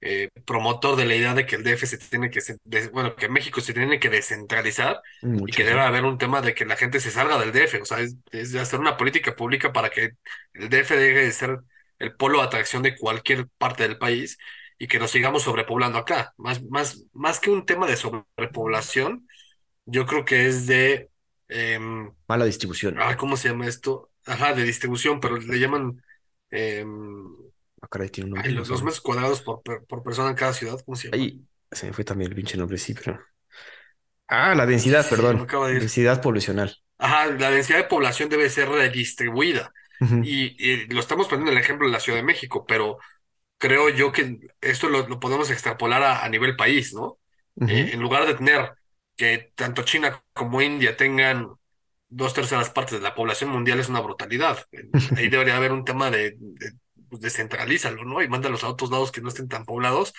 [0.02, 3.30] eh, promotor de la idea de que el DF se tiene que, de- bueno, que
[3.30, 5.02] México se tiene que descentralizar
[5.46, 7.86] y que debe haber un tema de que la gente se salga del DF, o
[7.86, 10.12] sea, es, es de hacer una política pública para que
[10.54, 11.60] el DF deje de ser
[12.00, 14.38] el polo de atracción de cualquier parte del país
[14.78, 16.34] y que nos sigamos sobrepoblando acá.
[16.38, 19.28] Más, más, más que un tema de sobrepoblación,
[19.86, 21.10] yo creo que es de,
[21.50, 22.96] em, Mala distribución.
[23.00, 24.12] ah, ¿cómo se llama esto?
[24.26, 26.02] Ajá, de distribución, pero le llaman
[26.52, 27.26] em,
[27.86, 30.36] Ah, caray, tiene un ay, nombre, no los, los metros cuadrados por, por persona en
[30.36, 31.32] cada ciudad, ¿cómo se llama?
[31.72, 33.20] Se me fue también el pinche nombre, sí, pero.
[34.28, 35.44] Ah, la densidad, Sí, me perdón.
[35.44, 35.88] acaba de ir.
[35.88, 36.78] Densidad poblacional.
[36.98, 39.72] Ajá, la densidad de población debe ser redistribuida.
[40.20, 42.98] Y, y lo estamos poniendo en el ejemplo de la Ciudad de México, pero
[43.60, 47.20] creo yo que esto lo, lo podemos extrapolar a, a nivel país, ¿no?
[47.66, 48.74] Eh, en lugar de tener
[49.18, 51.50] que tanto China como India tengan
[52.10, 54.60] dos terceras partes de la población mundial, es una brutalidad.
[55.16, 56.72] Ahí debería haber un tema de, de
[57.18, 58.22] pues, descentralízalo, ¿no?
[58.22, 60.14] Y mándalos a otros lados que no estén tan poblados.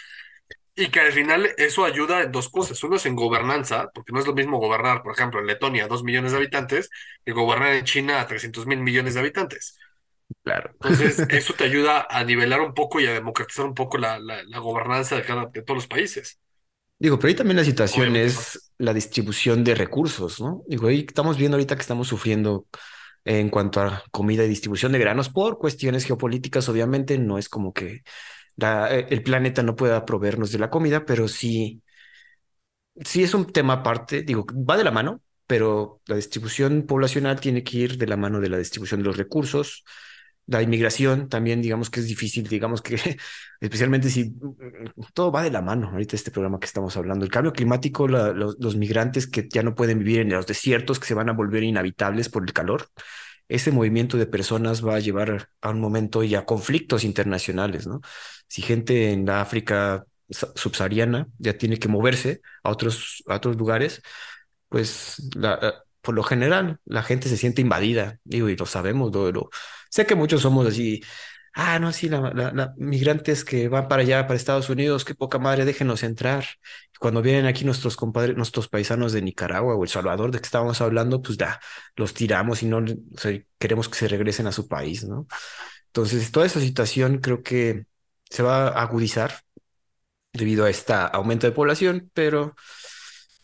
[0.74, 2.82] Y que al final eso ayuda en dos cosas.
[2.84, 5.88] Uno es en gobernanza, porque no es lo mismo gobernar, por ejemplo, en Letonia a
[5.88, 6.90] dos millones de habitantes,
[7.24, 9.78] que gobernar en China a trescientos mil millones de habitantes.
[10.44, 10.70] Claro.
[10.74, 14.42] Entonces, eso te ayuda a nivelar un poco y a democratizar un poco la, la,
[14.44, 16.40] la gobernanza de cada, de todos los países.
[16.99, 20.62] Digo, pero ahí también la situación Obviamente, es la distribución de recursos, ¿no?
[20.66, 22.66] Digo, ahí estamos viendo ahorita que estamos sufriendo
[23.26, 27.72] en cuanto a comida y distribución de granos por cuestiones geopolíticas, obviamente, no es como
[27.74, 28.02] que
[28.62, 31.82] eh, el planeta no pueda proveernos de la comida, pero sí,
[33.04, 37.62] sí es un tema aparte, digo, va de la mano, pero la distribución poblacional tiene
[37.62, 39.84] que ir de la mano de la distribución de los recursos.
[40.49, 42.97] La inmigración también, digamos que es difícil, digamos que
[43.61, 44.32] especialmente si
[45.14, 48.57] todo va de la mano, ahorita este programa que estamos hablando, el cambio climático, los,
[48.59, 51.62] los migrantes que ya no pueden vivir en los desiertos, que se van a volver
[51.64, 52.86] inhabitables por el calor,
[53.49, 58.01] ese movimiento de personas va a llevar a un momento y a conflictos internacionales, ¿no?
[58.49, 63.57] Si gente en la África sa- subsahariana ya tiene que moverse a otros, a otros
[63.57, 64.03] lugares,
[64.68, 69.32] pues eh, por lo general la gente se siente invadida, digo, y lo sabemos, lo,
[69.32, 69.51] lo-
[69.97, 71.03] sé que muchos somos así,
[71.55, 75.64] ah, no, sí, la, migrantes que van para allá, para Estados Unidos, qué poca madre,
[75.64, 76.44] déjenos entrar.
[77.01, 80.80] Cuando vienen aquí nuestros compadres, nuestros paisanos de Nicaragua o El Salvador, de que estábamos
[80.82, 81.59] hablando, pues ya,
[81.97, 82.84] los tiramos y no,
[83.59, 85.26] queremos que se regresen a su país, ¿no?
[85.86, 87.86] Entonces, toda esa situación creo que
[88.30, 89.40] se va a agudizar
[90.32, 92.55] debido a este aumento de población, pero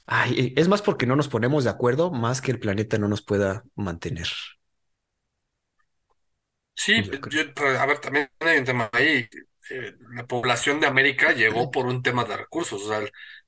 [0.06, 3.22] ay, es más porque no nos ponemos de acuerdo, más que el planeta no nos
[3.22, 4.28] pueda mantener.
[6.74, 7.42] Sí, Yo
[7.78, 9.28] a ver, también hay un tema ahí.
[9.70, 13.00] Eh, la población de América llegó por un tema de recursos, o sea,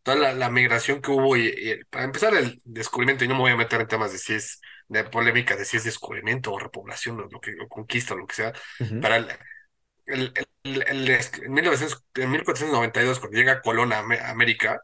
[0.02, 3.40] toda la, la migración que hubo y, y para empezar el descubrimiento, y no me
[3.40, 6.58] voy a meter en temas de si es de polémica, de si es descubrimiento o
[6.58, 8.52] repoblación o lo que o conquista o lo que sea,
[9.00, 9.28] para el,
[10.06, 10.32] el,
[10.64, 11.10] el- el-
[11.44, 14.82] en 1900 en 1492, cuando llega Colón a a América,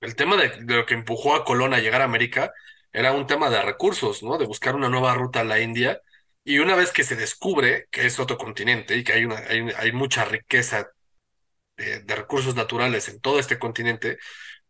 [0.00, 2.52] el tema de, de lo que empujó a Colón a llegar a América
[2.92, 4.36] era un tema de recursos, ¿no?
[4.38, 6.00] De buscar una nueva ruta a la India.
[6.44, 9.60] Y una vez que se descubre que es otro continente y que hay, una, hay,
[9.76, 10.88] hay mucha riqueza
[11.76, 14.18] de, de recursos naturales en todo este continente,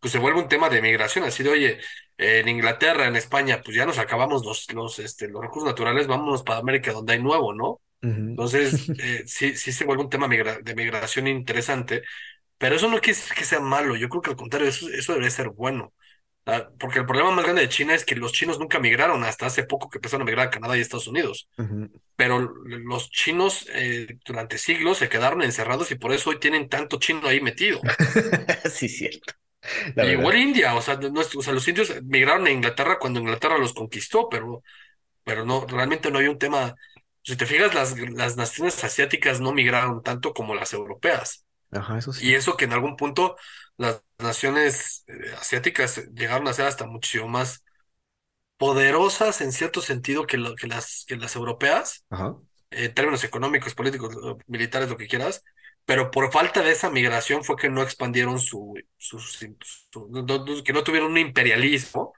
[0.01, 1.25] pues se vuelve un tema de migración.
[1.25, 1.81] Así de, oye,
[2.19, 6.43] en Inglaterra, en España, pues ya nos acabamos los, los, este, los recursos naturales, vámonos
[6.45, 7.81] para América donde hay nuevo, ¿no?
[8.03, 8.37] ujú.
[8.37, 12.03] Entonces, eh, sí, sí se vuelve un tema migra- de migración interesante,
[12.59, 13.97] pero eso no quiere decir que sea malo.
[13.97, 15.93] Yo creo que al contrario, eso, eso debería ser bueno.
[16.47, 19.47] Ah, porque el problema más grande de China es que los chinos nunca migraron hasta
[19.47, 21.49] hace poco que empezaron a migrar a Canadá y Estados Unidos.
[22.17, 26.99] Pero los chinos eh, durante siglos se quedaron encerrados y por eso hoy tienen tanto
[26.99, 27.87] chino ahí metido.
[28.71, 29.35] Sí, cierto,
[29.97, 30.13] la Y verdad.
[30.13, 33.59] igual India, o sea, no es- o sea, los indios migraron a Inglaterra cuando Inglaterra
[33.59, 34.63] los conquistó, pero,
[35.25, 36.75] pero no, realmente no hay un tema
[37.25, 41.47] Si te fijas, las, las naciones asiáticas no migraron tanto como las europeas.
[41.73, 42.35] Ajá, eso Y sí.
[42.35, 43.37] eso que en algún punto
[43.79, 47.65] las naciones eh, asiáticas llegaron a ser hasta muchísimo más
[48.57, 52.37] poderosas en cierto sentido que, lo- que las, que las europeas, Ajá.
[52.71, 55.45] en términos económicos, políticos, eh, militares, lo que quieras,
[55.85, 59.57] pero por falta de esa migración fue que no expandieron su, su- su-
[59.93, 62.15] su- no- no- que no tuvieron un imperialismo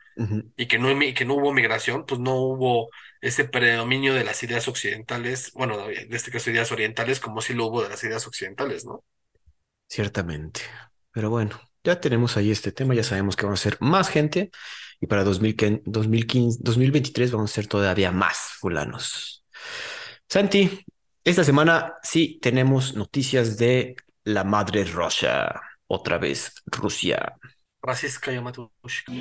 [0.56, 2.90] y que no, que no hubo migración, pues no hubo
[3.20, 7.66] ese predominio de las ideas occidentales, bueno, en este caso ideas orientales, como sí lo
[7.66, 9.04] hubo de las ideas occidentales, ¿no?
[9.88, 10.60] Ciertamente.
[11.12, 14.50] Pero bueno, ya tenemos ahí este tema, ya sabemos que van a ser más gente
[15.00, 19.44] y para 2015, 2023 vamos a ser todavía más fulanos.
[20.28, 20.84] Santi,
[21.22, 27.36] esta semana sí tenemos noticias de la madre Rusia, otra vez Rusia.
[27.82, 29.12] Gracias, Kayamatushka.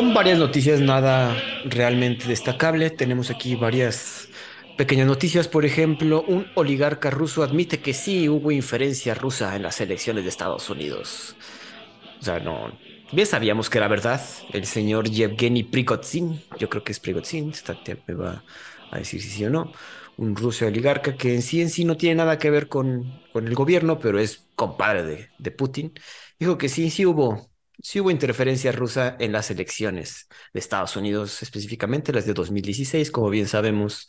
[0.00, 2.88] Son varias noticias, nada realmente destacable.
[2.88, 4.30] Tenemos aquí varias
[4.78, 5.46] pequeñas noticias.
[5.46, 10.30] Por ejemplo, un oligarca ruso admite que sí hubo inferencia rusa en las elecciones de
[10.30, 11.36] Estados Unidos.
[12.18, 12.78] O sea, no.
[13.12, 14.22] Bien sabíamos que era verdad.
[14.54, 17.52] El señor Yevgeny Prigozhin, yo creo que es Prigozhin,
[18.06, 18.42] me va
[18.90, 19.70] a decir si sí o no.
[20.16, 23.46] Un ruso oligarca que en sí en sí no tiene nada que ver con, con
[23.46, 25.92] el gobierno, pero es compadre de, de Putin.
[26.38, 27.49] Dijo que sí, sí hubo,
[27.82, 33.30] sí hubo interferencia rusa en las elecciones de Estados Unidos, específicamente las de 2016, como
[33.30, 34.08] bien sabemos.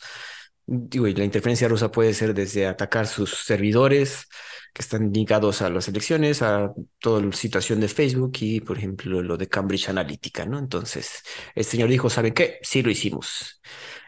[0.66, 4.28] Digo, la interferencia rusa puede ser desde atacar sus servidores
[4.72, 9.22] que están ligados a las elecciones, a toda la situación de Facebook y, por ejemplo,
[9.22, 10.58] lo de Cambridge Analytica, ¿no?
[10.58, 11.22] Entonces,
[11.54, 12.58] el señor dijo, ¿saben qué?
[12.62, 13.60] Sí lo hicimos.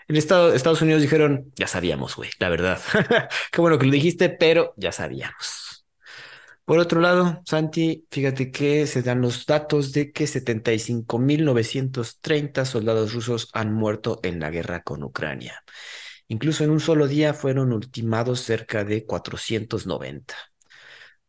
[0.08, 2.80] En Estado, Estados Unidos dijeron, ya sabíamos, güey, la verdad.
[3.52, 5.73] Qué bueno que lo dijiste, pero ya sabíamos.
[6.64, 13.50] Por otro lado, Santi, fíjate que se dan los datos de que 75.930 soldados rusos
[13.52, 15.62] han muerto en la guerra con Ucrania.
[16.28, 20.34] Incluso en un solo día fueron ultimados cerca de 490.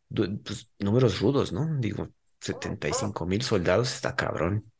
[0.08, 1.68] Du- pues, números rudos, ¿no?
[1.80, 2.08] Digo,
[2.40, 4.70] setenta y cinco mil soldados está cabrón.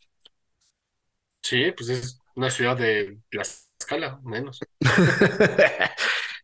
[1.42, 4.60] Sí, pues es una ciudad de Tlaxcala, menos.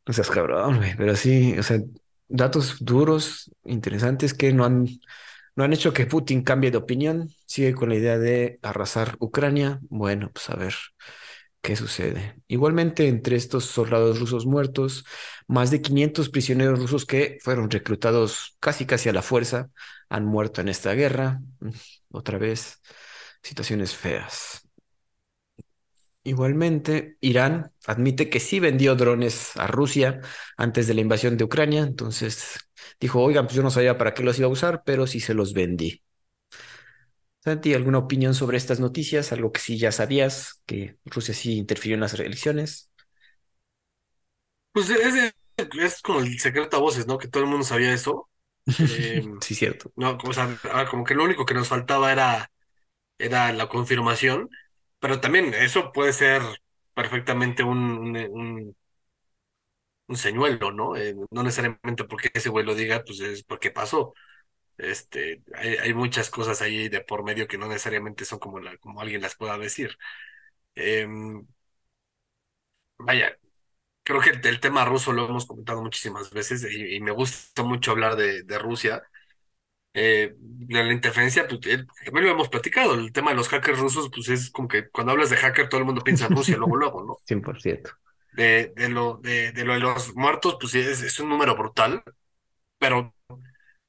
[0.06, 1.78] No seas cabrón, güey, pero sí, o sea,
[2.32, 4.86] datos duros, interesantes que no han,
[5.56, 7.28] no han hecho que Putin cambie de opinión.
[7.46, 9.80] Sigue con la idea de arrasar Ucrania.
[9.90, 10.74] Bueno, pues a ver
[11.60, 12.36] qué sucede.
[12.48, 15.04] Igualmente, entre estos soldados rusos muertos,
[15.46, 19.70] más de 500 prisioneros rusos que fueron reclutados casi casi a la fuerza
[20.08, 21.40] han muerto en esta guerra.
[21.60, 21.70] Mm,
[22.12, 22.80] Otra vez,
[23.42, 24.61] situaciones feas.
[26.24, 30.20] Igualmente, Irán admite que sí vendió drones a Rusia
[30.56, 31.82] antes de la invasión de Ucrania.
[31.82, 32.58] Entonces
[33.00, 35.34] dijo, oigan, pues yo no sabía para qué los iba a usar, pero sí se
[35.34, 36.02] los vendí.
[37.40, 39.32] Santi, ¿alguna opinión sobre estas noticias?
[39.32, 42.90] Algo que sí ya sabías, que Rusia sí interfirió en las elecciones.
[44.72, 47.18] Pues es, es como el secreto a voces, ¿no?
[47.18, 48.28] Que todo el mundo sabía eso.
[48.86, 49.92] Eh, Sí, cierto.
[49.96, 52.52] no, o sea, ah, como que lo único que nos faltaba era,
[53.18, 54.50] era la confirmación,
[55.02, 56.42] pero también eso puede ser
[56.94, 58.76] perfectamente un, un,
[60.08, 60.96] un señuelo, ¿no?
[60.96, 64.14] Eh, no necesariamente porque ese güey lo diga, pues es porque pasó.
[64.78, 68.76] Este, hay, hay muchas cosas ahí de por medio que no necesariamente son como, la,
[68.78, 69.96] como alguien las pueda decir.
[70.74, 71.46] Em,
[72.98, 73.36] vaya,
[74.04, 78.16] creo que el, tema ruso lo hemos comentado muchísimas veces y, me gusta mucho hablar
[78.16, 79.02] de Rusia.
[79.94, 82.94] Eh, de la interferencia, pues eh, también lo hemos platicado.
[82.94, 85.80] El tema de los hackers rusos, pues es como que cuando hablas de hacker, todo
[85.80, 87.16] el mundo piensa en Rusia, luego, luego, ¿no?
[87.26, 87.90] 100%.
[88.32, 92.02] De, de lo, de, de lo de los muertos, pues es, es un número brutal,
[92.78, 93.14] pero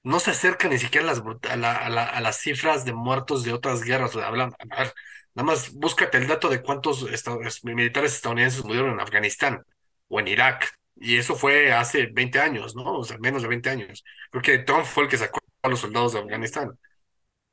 [0.04, 2.94] no se acerca ni siquiera a las, a la- a la- a las cifras de
[2.94, 4.16] muertos de otras guerras.
[4.16, 4.94] Hablan, a ver,
[5.36, 9.64] nada más búscate el dato de cuántos esta- militares estadounidenses murieron en Afganistán
[10.10, 10.72] o en Irak.
[10.96, 12.84] Y eso fue hace 20 años, ¿no?
[13.00, 14.04] O sea, menos de 20 años.
[14.32, 16.78] Creo que Trump fue el que sacó a los soldados de Afganistán.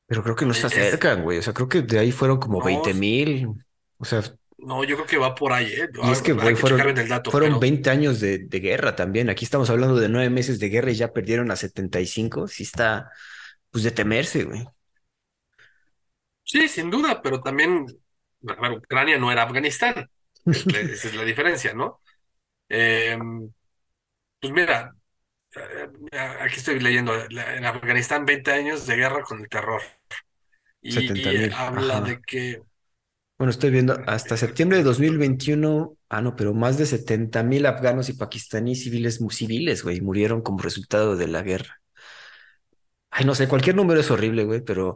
[0.07, 1.39] Pero creo que no se Eh, Es, acercan, güey.
[1.39, 3.49] O sea, creo que de ahí fueron como no, 20 mil.
[3.99, 4.23] O sea,
[4.59, 5.89] no, yo creo que va por ahí, ¿eh?
[6.03, 9.31] y es que, güey, fueron, el dato, fueron pero 20 años de, de guerra también.
[9.31, 12.47] Aquí estamos hablando de nueve meses de guerra y ya perdieron a 75.
[12.49, 13.11] Sí está,
[13.71, 14.67] pues, de temerse, güey.
[16.43, 17.87] sí, sin duda, pero también,
[18.41, 20.11] ver, Ucrania no era Afganistán.
[20.47, 22.01] Esa es la diferencia, ¿no?
[22.69, 23.19] Eh,
[24.41, 24.95] pues mira,
[26.41, 29.83] aquí estoy leyendo, en Afganistán 20 años de guerra con el terror.
[30.81, 32.63] Y, 70 y mil, habla de que,
[33.39, 35.97] Bueno, estoy viendo hasta eh, septiembre de 2021.
[36.09, 40.63] Ah, no, pero más de 70 mil afganos y pakistaníes civiles, civiles, güey, murieron como
[40.63, 41.81] resultado de la guerra.
[43.11, 44.95] Ay, no sé, cualquier número es horrible, güey, pero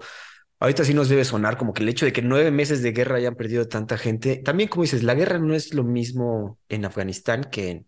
[0.61, 3.17] ahorita sí nos debe sonar como que el hecho de que nueve meses de guerra
[3.17, 4.37] hayan perdido tanta gente.
[4.37, 7.87] También, como dices, la guerra no es lo mismo en Afganistán que en,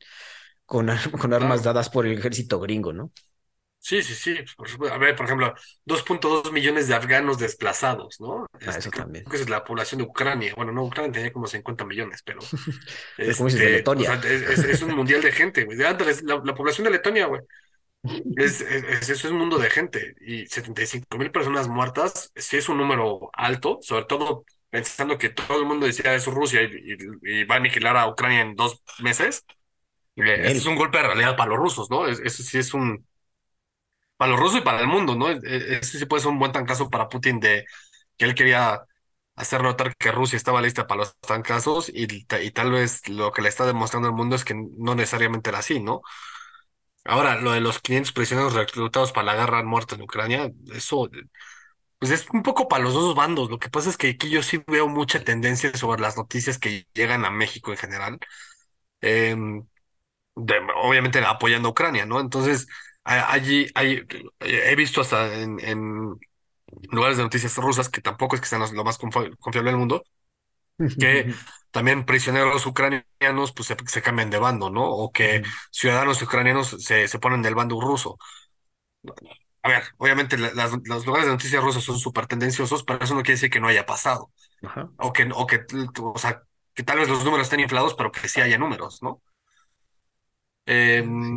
[0.67, 3.13] con, ar- con armas dadas por el ejército gringo, ¿no?
[3.79, 4.37] Sí, sí, sí.
[4.91, 5.55] A ver, por ejemplo,
[5.85, 8.47] 2.2 millones de afganos desplazados, ¿no?
[8.65, 9.31] Ah, Este, eso creo también.
[9.31, 10.55] que esa es la población de Ucrania.
[10.57, 12.53] Bueno, no, Ucrania tenía como 50 millones, pero
[13.23, 14.23] dices, de este, o sea, Letonia.
[14.25, 15.79] es, es- es un mundial de gente, güey.
[15.79, 17.43] De antes, la, la población de Letonia, güey.
[18.37, 20.15] Es, es- es- eso es un mundo de gente.
[20.21, 25.59] Y 75 mil personas muertas, sí es un número alto, sobre todo pensando que todo
[25.61, 26.67] el mundo decía eso Rusia y,
[27.25, 29.45] y- y va a aniquilar a Ucrania en dos meses.
[30.17, 32.07] Eh, Este es un golpe de realidad para los rusos, ¿no?
[32.07, 33.07] Es- Eso sí es un
[34.17, 35.31] para los rusos y para el mundo, ¿no?
[35.31, 37.65] E- e- Ese sí puede ser un buen tancazo para Putin de
[38.17, 38.81] que él quería
[39.37, 42.07] hacer notar que Rusia estaba lista para los tancazos y,
[42.43, 45.59] y tal vez lo que le está demostrando al mundo es que no necesariamente era
[45.59, 46.01] así, ¿no?
[47.05, 51.09] Ahora, lo de los 500 prisioneros reclutados para la guerra han muerto en Ucrania, eso
[51.99, 53.51] pues es un poco para los dos bandos.
[53.51, 56.87] Lo que pasa es que aquí yo sí veo mucha tendencia sobre las noticias que
[56.95, 58.19] llegan a México en general,
[59.03, 59.67] em,
[60.37, 62.21] de- obviamente apoyando a Ucrania, ¿no?
[62.21, 62.69] Entonces,
[63.05, 64.03] allí hay,
[64.41, 66.17] he visto hasta en, en
[66.91, 70.05] lugares de noticias rusas, que tampoco es que sean lo más confi- confiable del mundo,
[70.99, 71.29] que
[71.73, 74.85] también prisioneros ucranianos pues se, se cambian de bando, ¿no?
[74.91, 78.19] O que ciudadanos ucranianos se, se ponen del bando ruso.
[79.63, 83.15] A ver, obviamente la- las- los lugares de noticias rusas son súper tendenciosos, pero eso
[83.15, 84.31] no quiere decir que no haya pasado.
[84.63, 84.91] Ajá.
[84.99, 85.61] O que, o que,
[86.03, 86.43] o sea,
[86.75, 89.23] que tal vez los números estén inflados, pero que sí haya números, ¿no?
[90.67, 91.37] Eh, Sí.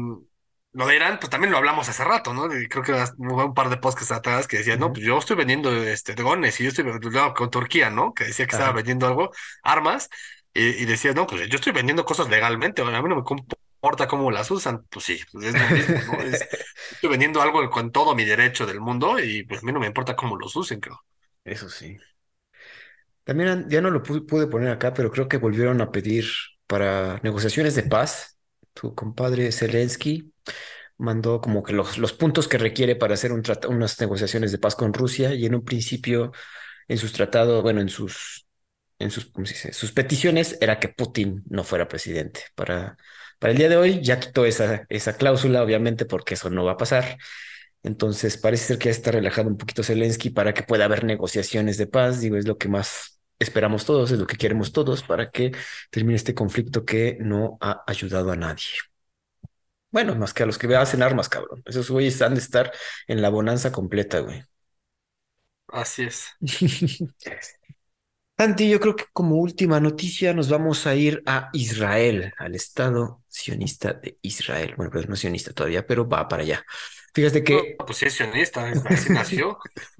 [0.73, 2.45] lo de Irán, pues también lo hablamos hace rato, ¿no?
[2.55, 5.35] Y creo que hubo un par de podcasts atrás que decían, no, pues yo estoy
[5.35, 8.13] vendiendo este, drones y yo estoy no, con Turquía, ¿no?
[8.13, 9.31] Que decía que estaba vendiendo algo,
[9.63, 10.09] armas,
[10.53, 13.23] y, y decía, no, pues yo estoy vendiendo cosas legalmente, a mí no me
[13.75, 16.21] importa cómo las usan, pues sí, pues es lo mismo, ¿no?
[16.23, 16.47] Es,
[16.91, 19.87] estoy vendiendo algo con todo mi derecho del mundo y pues a mí no me
[19.87, 20.99] importa cómo los usen, creo.
[21.43, 21.97] Eso sí.
[23.23, 26.25] También ya no lo pu- pude poner acá, pero creo que volvieron a pedir
[26.67, 28.38] para negociaciones de paz.
[28.79, 30.33] Tu compadre Zelensky
[30.97, 34.75] mandó como que los, los puntos que requiere para hacer un unas negociaciones de paz
[34.75, 36.31] con Rusia y en un principio
[36.87, 38.47] en sus tratados, bueno, en sus,
[38.99, 39.31] en sus.
[39.71, 42.41] Sus peticiones era que Putin no fuera presidente.
[42.55, 42.97] Para,
[43.39, 46.73] para el día de hoy ya quitó esa, esa cláusula, obviamente, porque eso no va
[46.73, 47.17] a pasar.
[47.83, 51.77] Entonces parece ser que ya está relajado un poquito Zelensky para que pueda haber negociaciones
[51.77, 52.21] de paz.
[52.21, 55.51] Digo, es lo que más esperamos todos, es lo que queremos todos para que
[55.91, 58.63] termine este conflicto que no ha ayudado a nadie.
[59.91, 61.63] Bueno, más que a los que hacen armas, cabrón.
[61.65, 62.71] Esos güeyes han de estar
[63.07, 64.43] en la bonanza completa, güey.
[65.67, 66.27] Así es.
[68.37, 73.21] Santi, yo creo que como última noticia nos vamos a ir a Israel, al Estado
[73.27, 74.75] sionista de Israel.
[74.77, 76.65] Bueno, pero no es sionista todavía, pero va para allá.
[77.13, 79.59] Fíjate No, que pues sí es sionista, así nació.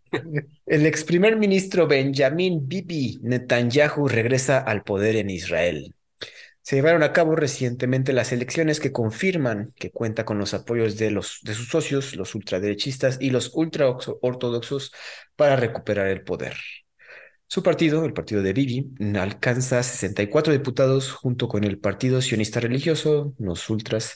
[0.66, 5.94] el ex primer ministro Benjamin Bibi Netanyahu regresa al poder en Israel.
[6.62, 11.10] Se llevaron a cabo recientemente las elecciones que confirman que cuenta con los apoyos de,
[11.10, 14.92] los, de sus socios, los ultraderechistas y los ultraortodoxos,
[15.36, 16.58] para recuperar el poder.
[17.48, 23.34] Su partido, el partido de Bibi, alcanza 64 diputados junto con el Partido Sionista Religioso,
[23.40, 24.16] los ultras,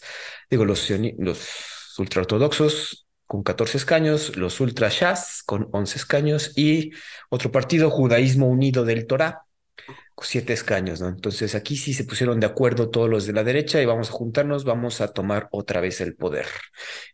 [0.52, 3.03] digo, los, los ultraortodoxos
[3.34, 6.92] con 14 escaños, los ultra-shas con 11 escaños y
[7.32, 9.48] otro partido, Judaísmo Unido del Torá,
[10.14, 11.02] con 7 escaños.
[11.02, 14.12] Entonces aquí sí se pusieron de acuerdo todos los de la derecha y vamos a
[14.12, 16.46] juntarnos, vamos a tomar otra vez el poder.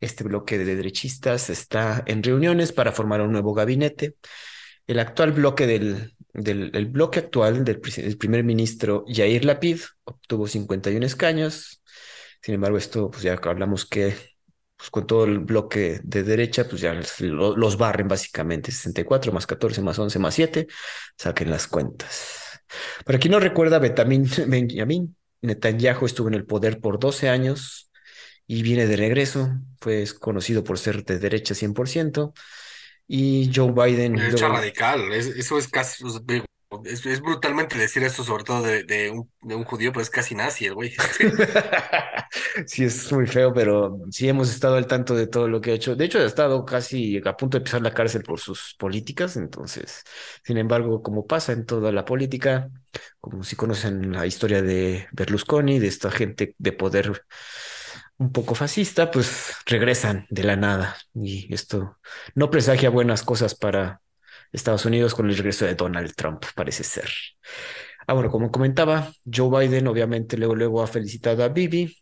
[0.02, 4.16] Este bloque de derechistas está en reuniones para formar un nuevo gabinete.
[4.88, 11.06] El actual bloque del, del el bloque actual del primer ministro Yair Lapid obtuvo 51
[11.06, 11.82] escaños.
[12.42, 14.29] Sin embargo, esto, pues ya hablamos que
[14.80, 18.72] pues, con todo el bloque de derecha, pues ya los, lo- los barren básicamente.
[18.72, 20.68] 64 más 14 más 11 más 7.
[21.18, 22.62] Saquen las cuentas.
[23.06, 27.92] Para quien no recuerda, Benjamin Netanyahu estuvo en el poder por 12 años
[28.48, 29.50] y viene de regreso.
[29.82, 32.34] Fue conocido por ser de derecha 100%.
[33.08, 36.04] Y Joe Biden, Derecha radical, es- eso es casi,
[36.86, 40.10] es, es brutalmente decir esto, sobre todo de, de un, de un judío, pero es
[40.10, 40.94] casi nazi el güey.
[42.66, 45.74] Sí, es muy feo, pero sí hemos estado al tanto de todo lo que ha
[45.74, 45.96] hecho.
[45.96, 49.36] De hecho, ha estado casi a punto de pisar la cárcel por sus políticas.
[49.38, 50.04] Entonces,
[50.44, 52.70] sin embargo, como pasa en toda la política,
[53.20, 57.24] como si conocen la historia de Berlusconi, de esta gente de poder
[58.18, 60.98] un poco fascista, pues regresan de la nada.
[61.14, 61.98] Y esto
[62.36, 64.02] no presagia buenas cosas para
[64.52, 67.10] Estados Unidos con el regreso de Donald Trump, parece ser.
[68.08, 71.96] Ah, bueno, como comentaba, Joe Biden obviamente luego, luego ha felicitado a Bibi,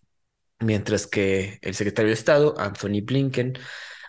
[0.59, 3.57] mientras que el secretario de Estado, Anthony Blinken,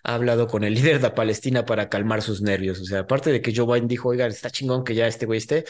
[0.05, 2.81] ha hablado con el líder de Palestina para calmar sus nervios.
[2.81, 5.39] O sea, aparte de que Joe Biden dijo, oiga, está chingón que ya este güey
[5.39, 5.65] esté.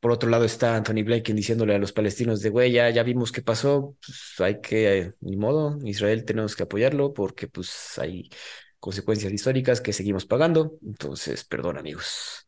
[0.00, 3.32] Por otro lado está Anthony Blinken diciéndole a los palestinos de, güey, ya, ya vimos
[3.32, 8.28] qué pasó, pues hay que, eh, ni modo, Israel tenemos que apoyarlo porque pues hay
[8.84, 10.74] consecuencias históricas que seguimos pagando.
[10.84, 12.46] Entonces, perdón amigos.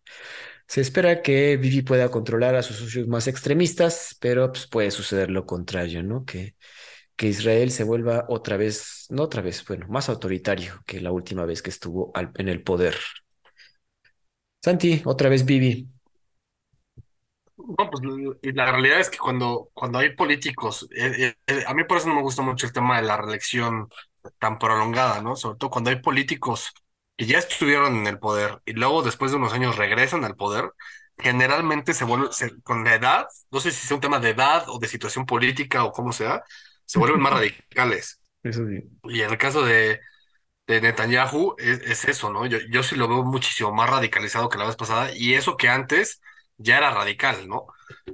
[0.69, 5.31] Se espera que Bibi pueda controlar a sus socios más extremistas, pero pues, puede suceder
[5.31, 6.27] lo contrario, ¿no?
[6.27, 6.55] Que,
[7.17, 11.47] que Israel se vuelva otra vez, no otra vez, bueno, más autoritario que la última
[11.47, 12.97] vez que estuvo en el poder.
[14.63, 15.89] Santi, otra vez Bibi.
[17.57, 18.03] No, pues
[18.43, 22.09] la realidad es que cuando, cuando hay políticos, eh, eh, eh, a mí por eso
[22.09, 23.89] no me gusta mucho el tema de la reelección
[24.39, 25.37] tan prolongada, ¿no?
[25.37, 26.73] Sobre todo cuando hay políticos
[27.17, 30.73] que ya estuvieron en el poder y luego después de unos años regresan al poder,
[31.19, 34.65] generalmente se vuelve, se- con la edad, no sé si sea un tema de edad
[34.69, 36.43] o de situación política o cómo sea,
[36.85, 38.21] se vuelven más radicales.
[38.43, 38.83] Eso sí.
[39.05, 40.01] Y en el caso de,
[40.67, 42.47] de Netanyahu es, es eso, ¿no?
[42.47, 45.69] Yo, yo sí lo veo muchísimo más radicalizado que la vez pasada y eso que
[45.71, 46.21] antes
[46.59, 47.67] ya era radical, ¿no?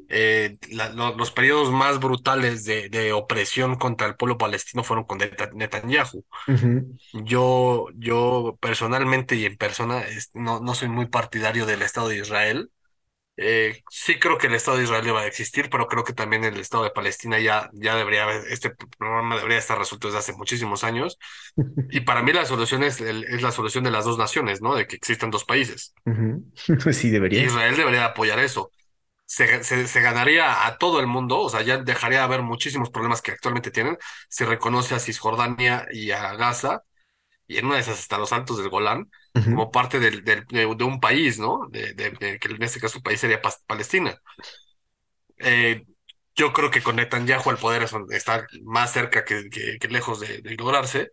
[0.08, 5.04] Eh, la- lo- los periodos más brutales de, de opresión contra el pueblo palestino fueron
[5.04, 6.24] con Neta- Netanyahu.
[7.12, 12.18] Yo, yo personalmente y en persona es- no, no soy muy partidario del Estado de
[12.18, 12.70] Israel.
[13.38, 16.44] Eh, sí creo que el Estado de Israel debe de existir, pero creo que también
[16.44, 20.84] el Estado de Palestina ya, ya debería este programa debería estar resuelto desde hace muchísimos
[20.84, 21.18] años.
[21.90, 24.74] Y para mí la solución es, el- es la solución de las dos naciones, ¿no?
[24.74, 25.94] De que existan dos países.
[26.06, 26.44] ujú.
[26.92, 27.42] Sí, debería.
[27.42, 28.70] Israel debería apoyar eso.
[29.34, 32.90] Se, se, se ganaría a todo el mundo, o sea, ya dejaría de haber muchísimos
[32.90, 33.96] problemas que actualmente tienen.
[34.28, 36.82] Se reconoce a Cisjordania y a Gaza,
[37.48, 39.10] y en una de esas hasta los Altos del Golán,
[39.48, 41.68] como parte del, del- de, de un país, ¿no?
[41.70, 41.94] De,
[42.40, 44.16] que en este caso el país sería Palestina.
[45.38, 45.84] Eh,
[46.34, 50.40] yo creo que con Netanyahu el poder está más cerca que, que- que lejos de
[50.56, 51.10] lograrse.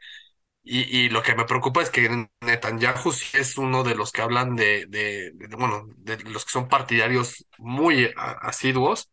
[0.71, 4.21] Y, y lo que me preocupa es que Netanyahu sí es uno de los que
[4.21, 9.09] hablan de, de, de- bueno, de los que son partidarios muy asiduos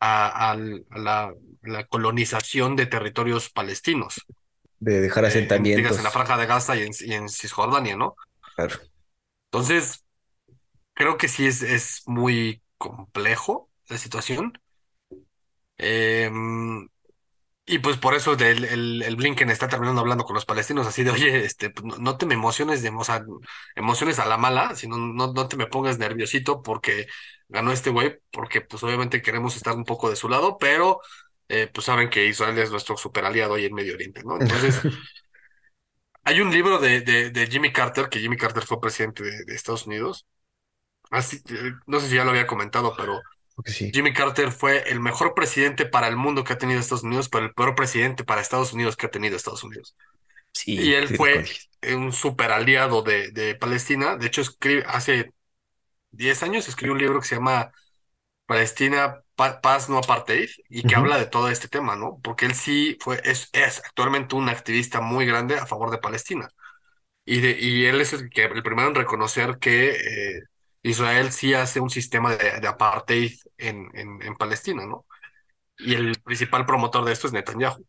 [0.00, 4.26] a, a la, a la colonización de territorios palestinos,
[4.80, 5.98] De dejar eh, en, digas, asentamientos.
[5.98, 8.16] en la Franja de Gaza y en, y en Cisjordania, ¿no?
[8.54, 8.78] Claro.
[9.50, 10.04] Entonces,
[10.94, 14.54] creo que sí es, es muy complejo la situación.
[15.78, 16.88] Em,
[17.70, 21.04] Y pues por eso el, el, el Blinken está terminando hablando con los palestinos así
[21.04, 23.22] de, oye, este, pues, no, te me emociones de, o sea,
[23.76, 27.06] emociones a la mala, sino no, no te me pongas nerviosito porque
[27.48, 31.00] ganó este güey, porque pues obviamente queremos estar un poco de su lado, pero
[31.48, 34.40] eh, pues saben que Israel es nuestro super aliado ahí en Medio Oriente, ¿no?
[34.40, 34.80] Entonces,
[36.24, 39.54] hay un libro de, de, de Jimmy Carter, que Jimmy Carter fue presidente de, de
[39.54, 40.26] Estados Unidos.
[41.10, 43.22] Así, eh, no sé si ya lo había comentado, pero
[43.58, 43.92] Porque sí.
[43.92, 47.46] Jimmy Carter fue el mejor presidente para el mundo que ha tenido Estados Unidos, pero
[47.46, 49.96] el peor presidente para Estados Unidos que ha tenido Estados Unidos.
[50.52, 51.44] Sí, Y él fue
[51.94, 54.16] un super aliado de, de Palestina.
[54.16, 55.32] De hecho, escribe, hace
[56.12, 57.72] 10 años escribió un libro que se llama
[58.46, 62.20] Palestina, Pa- Paz, no Apartheid, y que habla de todo este tema, ¿no?
[62.22, 66.50] Porque él sí fue, es, es actualmente un activista muy grande a favor de Palestina.
[67.24, 69.90] Y, de, y él es el, que, el primero en reconocer que
[70.38, 70.42] eh,
[70.88, 75.06] Israel sí hace un sistema de, de apartheid en, en, en Palestina, ¿no?
[75.78, 77.84] Y el principal promotor de esto es Netanyahu,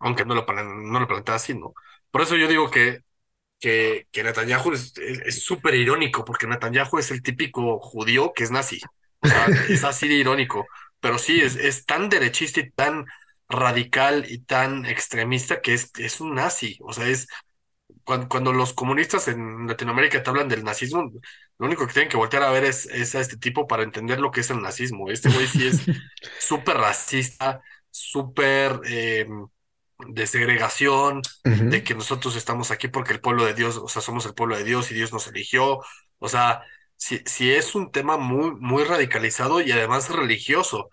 [0.00, 1.74] aunque no lo, no lo plantea así, ¿no?
[2.10, 3.00] Por eso yo digo que,
[3.60, 8.80] que, que Netanyahu es súper irónico, porque Netanyahu es el típico judío que es nazi.
[9.20, 10.66] O sea, es así de irónico.
[11.00, 13.06] Pero sí, es, es tan derechista y tan
[13.48, 16.78] radical y tan extremista que es, es un nazi.
[16.82, 17.28] O sea, es
[18.04, 21.10] cuando, cuando los comunistas en Latinoamérica te hablan del nazismo,
[21.58, 24.20] lo único que tienen que voltear a ver es, es a este tipo para entender
[24.20, 25.10] lo que es el nazismo.
[25.10, 25.84] Este güey sí es
[26.38, 29.26] súper racista, súper eh,
[30.08, 31.22] de segregación,
[31.58, 34.56] de que nosotros estamos aquí porque el pueblo de Dios, o sea, somos el pueblo
[34.56, 35.80] de Dios y Dios nos eligió.
[36.18, 36.62] O sea,
[36.96, 40.90] si, si es un tema muy, muy radicalizado y además religioso.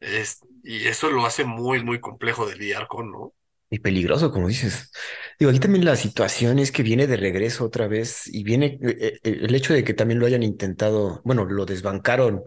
[0.00, 3.34] Es, y eso lo hace muy, muy complejo de lidiar con, ¿no?
[3.70, 4.90] Y peligroso, como dices.
[5.38, 9.20] Digo, aquí también la situación es que viene de regreso otra vez y viene eh,
[9.22, 12.42] eh, el hecho de que también lo hayan intentado, bueno, lo desbancaron,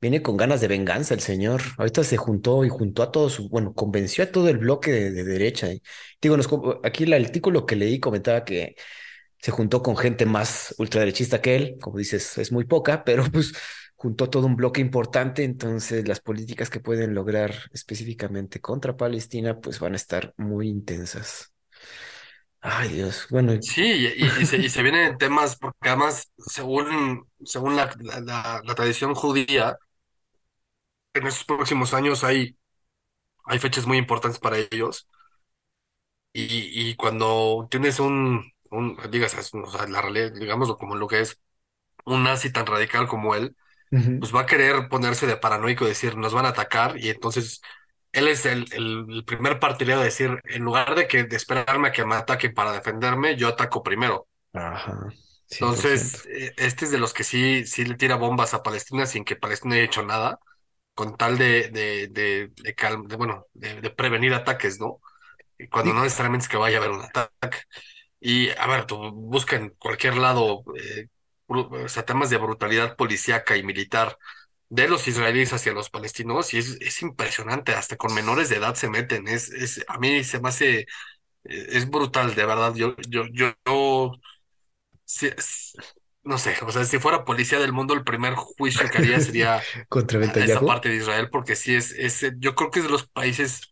[0.00, 1.62] viene con ganas de venganza el señor.
[1.78, 5.24] Ahorita se juntó y juntó a todos, bueno, convenció a todo el bloque de, de
[5.24, 5.72] derecha.
[5.72, 5.82] Y,
[6.20, 6.36] digo,
[6.84, 8.74] aquí el artículo que leí comentaba que
[9.38, 13.52] se juntó con gente más ultraderechista que él, como dices, es muy poca, pero pues
[14.06, 19.80] juntó todo un bloque importante, entonces las políticas que pueden lograr específicamente contra Palestina, pues
[19.80, 21.52] van a estar muy intensas.
[22.60, 23.82] Ay, Dios, bueno, Sí,
[24.16, 29.14] y, y- se, y se vienen temas, porque además, según, según la, la- la tradición
[29.14, 29.76] judía,
[31.14, 32.56] en estos próximos años hay,
[33.46, 35.08] hay fechas muy importantes para ellos.
[36.32, 41.20] Y, y cuando tienes un, un, digas, o sea, la realidad, digámoslo como lo que
[41.20, 41.40] es,
[42.06, 43.56] un nazi tan radical como él,
[44.18, 47.60] Pues va a querer ponerse de paranoico y decir, nos van a atacar, y entonces
[48.12, 51.92] él es el, el, primer partidario de decir, en lugar de que de esperarme a
[51.92, 54.28] que me ataquen para defenderme, yo ataco primero.
[54.54, 55.14] Ajá,
[55.46, 56.18] 100%.
[56.18, 59.24] Entonces, eh, este es de los que sí, sí le tira bombas a Palestina sin
[59.24, 60.38] que Palestina haya hecho nada,
[60.94, 65.00] con tal de, de, de, de, cal- de, bueno, de, prevenir ataques, ¿no?
[65.72, 67.58] Cuando Sí, no necesariamente es que vaya a haber un ataque.
[68.20, 71.08] Y a ver, tú busca en cualquier lado, eh,
[71.46, 74.18] o sea, temas de brutalidad policíaca y militar
[74.68, 78.74] de los israelíes hacia los palestinos, y es, es impresionante, hasta con menores de edad
[78.74, 79.28] se meten.
[79.28, 80.86] Es, es, a mí se me hace,
[81.44, 82.74] es brutal, de verdad.
[82.74, 84.12] Yo, yo, yo, yo
[86.24, 89.62] no sé, o sea, si fuera policía del mundo, el primer juicio que haría sería
[89.88, 93.06] contra esa parte de Israel, porque sí es, es, yo creo que es de los
[93.06, 93.70] países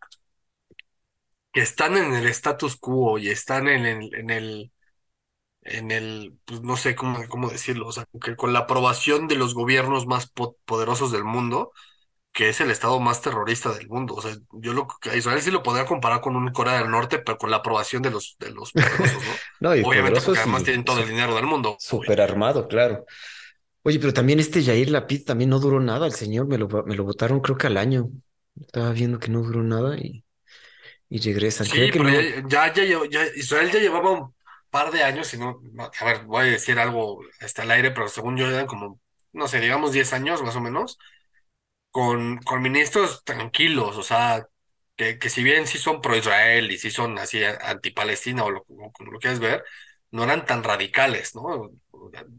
[1.53, 4.73] que están en el status quo y están en el, en el,
[5.65, 9.37] en el, pues no sé cómo, cómo decirlo, o sea, que con la aprobación de
[9.37, 11.73] los gobiernos más po- poderosos del mundo,
[12.33, 14.15] que es el estado más terrorista del mundo.
[14.15, 17.19] O sea, yo lo a Israel sí lo podría comparar con un Corea del Norte,
[17.21, 19.43] pero con la aprobación de los, de los poderosos, ¿no?
[19.61, 23.05] No, y Obviamente porque además y tienen todo el dinero del mundo, súper armado, claro.
[23.83, 26.97] Oye, pero también este Yair Lapid también no duró nada, el señor me lo, me
[26.97, 28.11] lo votaron creo que al año.
[28.61, 30.25] Estaba viendo que no duró nada y,
[31.11, 31.69] y regresan.
[31.69, 32.31] Creo Sí, que pero no.
[32.49, 34.35] ya, ya, ya, Israel ya llevaba un
[34.75, 35.61] par de años, y no,
[36.01, 39.01] a ver, voy a decir algo hasta el aire, pero según yo eran como,
[39.33, 40.99] no sé, digamos 10 años más o menos,
[41.91, 44.47] con, con ministros tranquilos, o sea,
[44.97, 49.13] que, que si bien sí son pro-Israel y sí son así anti-Palestina o lo, como
[49.13, 49.65] lo quieras ver,
[50.11, 51.71] no eran tan radicales, ¿no?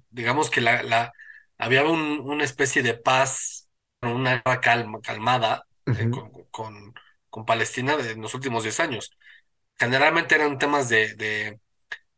[0.10, 1.12] Digamos que la, la,
[1.58, 3.70] había un- una especie de paz,
[4.02, 6.94] una calma, calmada eh, con, con,
[7.30, 9.12] con Palestina de- en los últimos 10 años.
[9.80, 11.60] Generalmente eran temas de, de,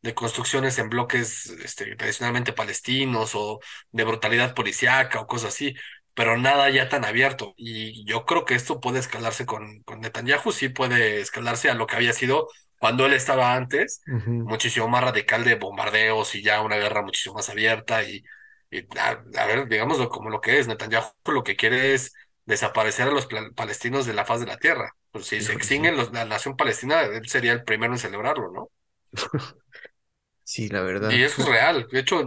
[0.02, 3.60] de construcciones en bloques este, tradicionalmente palestinos o
[3.92, 5.76] de brutalidad policíaca o cosas así,
[6.14, 7.54] pero nada ya tan abierto.
[7.58, 11.88] Y yo creo que esto puede escalarse con, con Netanyahu, sí puede escalarse a lo
[11.88, 12.48] que había sido
[12.80, 14.02] cuando él estaba antes,
[14.46, 18.24] muchísimo más radical de bombardeos y ya una guerra muchísimo más abierta y,
[18.72, 22.14] y a, a ver, digámoslo como lo que es, Netanyahu lo que quiere es
[22.46, 24.92] desaparecer a los palestinos de la faz de la tierra.
[25.12, 25.54] Pues si se sí.
[25.54, 28.72] extinguen los- la nación palestina, él sería el primero en celebrarlo, ¿no?
[30.48, 31.24] Sí, la Y verdad.
[31.24, 31.88] eso es real.
[31.92, 32.22] De hecho,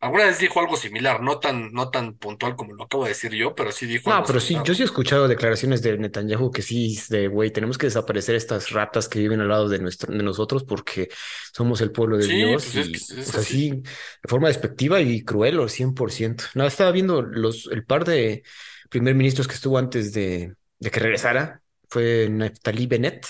[0.00, 3.32] alguna vez dijo algo similar, no tan, no tan puntual como lo acabo de decir
[3.34, 6.50] yo, pero sí dijo No, algo pero sí, yo sí he escuchado declaraciones de Netanyahu
[6.50, 9.78] que sí, es de güey, tenemos que desaparecer estas ratas que viven al lado de
[9.80, 11.08] nuestro, de nosotros porque
[11.52, 15.00] somos el pueblo de Sí, Dios pues es y, o sea, sí, de forma despectiva
[15.02, 16.44] y cruel, o 100%.
[16.54, 18.42] No, estaba viendo los, el par de
[18.88, 21.62] primer ministros que estuvo antes de, de que regresara.
[21.90, 23.26] Fue Naftali Bennett,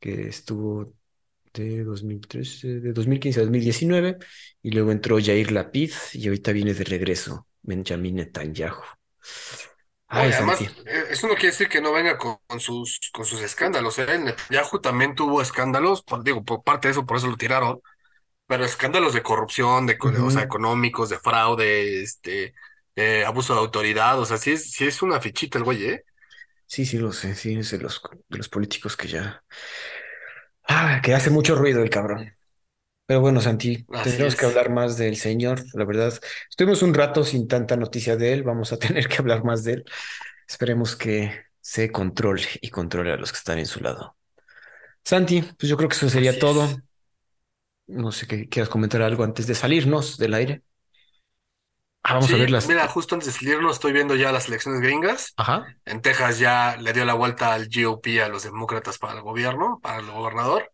[0.00, 0.94] que estuvo
[1.52, 4.18] de 2013, de 2015 a 2019,
[4.62, 8.82] y luego entró Yair Lapid y ahorita viene de regreso Benjamin Netanyahu.
[10.10, 13.42] Ay, además, eh, eso no quiere decir que no venga con, con sus, con sus
[13.42, 13.98] escándalos.
[13.98, 14.18] ¿eh?
[14.18, 17.80] Netanyahu también tuvo escándalos, por- digo, por parte de eso, por eso lo tiraron,
[18.46, 20.44] pero escándalos de corrupción, de, co- o sea, Ujú.
[20.44, 22.54] económicos, de fraude, este,
[22.96, 26.04] eh, abuso de autoridad, o sea, sí es, sí es una fichita el güey, ¿eh?
[26.66, 29.42] Sí, sí, lo sé, sí, es de los, de los políticos que ya...
[30.68, 32.32] Ah, que hace mucho ruido el cabrón.
[33.06, 36.14] Pero bueno, Santi, Así tendremos que hablar más del señor, la verdad.
[36.50, 39.74] Estuvimos un rato sin tanta noticia de él, vamos a tener que hablar más de
[39.74, 39.84] él.
[40.48, 44.16] Esperemos que se controle y controle a los que están en su lado.
[45.04, 46.68] Santi, pues yo creo que eso sería Así todo.
[46.68, 46.82] es.
[47.88, 50.62] No sé qué quieras comentar algo antes de salirnos del aire.
[52.08, 52.68] Ah, vamos a ver Sí, las...
[52.68, 55.34] mira, justo antes de salirnos estoy viendo ya las elecciones gringas.
[55.36, 55.66] Ajá.
[55.84, 59.78] En Texas ya le dio la vuelta al GOP a los demócratas para el gobierno,
[59.82, 60.70] para el gobernador.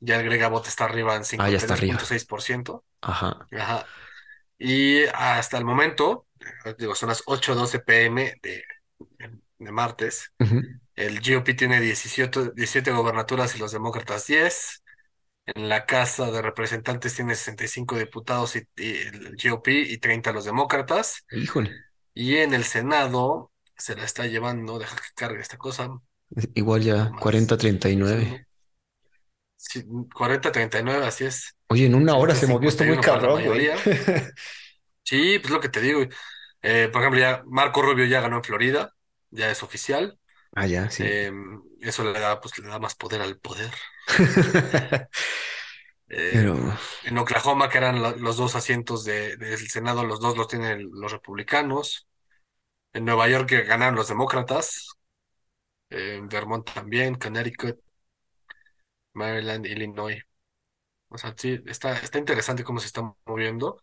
[0.00, 1.94] Ya el Greg Abbott está arriba en Ah, ya está arriba.
[1.94, 2.84] 52.6%.
[3.02, 3.46] Ajá.
[3.52, 3.86] Ajá.
[4.58, 6.26] Y hasta el momento,
[6.78, 8.64] digo, son las 8:12 pm de,
[9.58, 10.32] de martes.
[10.96, 14.83] El GOP tiene 17, 17 gobernaturas y los demócratas 10.
[15.46, 20.44] En la Casa de Representantes tiene 65 diputados y, y el GOP y 30 los
[20.44, 21.24] demócratas.
[21.30, 21.70] Híjole.
[22.14, 25.90] Y en el Senado se la está llevando, deja que cargue esta cosa,
[26.54, 28.46] Igual ya más 40-39.
[29.56, 29.82] Sí,
[30.14, 31.56] 40-39, así es.
[31.68, 33.68] Oye, en una hora se movió esto muy 50-51 para la cabrón, güey.
[35.02, 36.00] Sí, pues lo que te digo.
[36.62, 38.94] Eh, por ejemplo, ya Marco Rubio ya ganó en Florida,
[39.30, 40.18] ya es oficial.
[40.54, 41.04] Ah, ya, sí.
[41.04, 41.32] Eh,
[41.80, 43.72] eso le da, pues, le da más poder al poder.
[46.08, 50.36] Eh, Pero, en Oklahoma, que eran lo- los dos asientos de- del Senado, los dos
[50.36, 52.06] los tienen los republicanos.
[52.94, 54.88] En Nueva York que ganaron los demócratas.
[55.90, 57.80] En Vermont también, Connecticut,
[59.14, 60.22] Maryland, Illinois.
[61.10, 63.80] O sea, sí, está, está interesante cómo se está moviendo.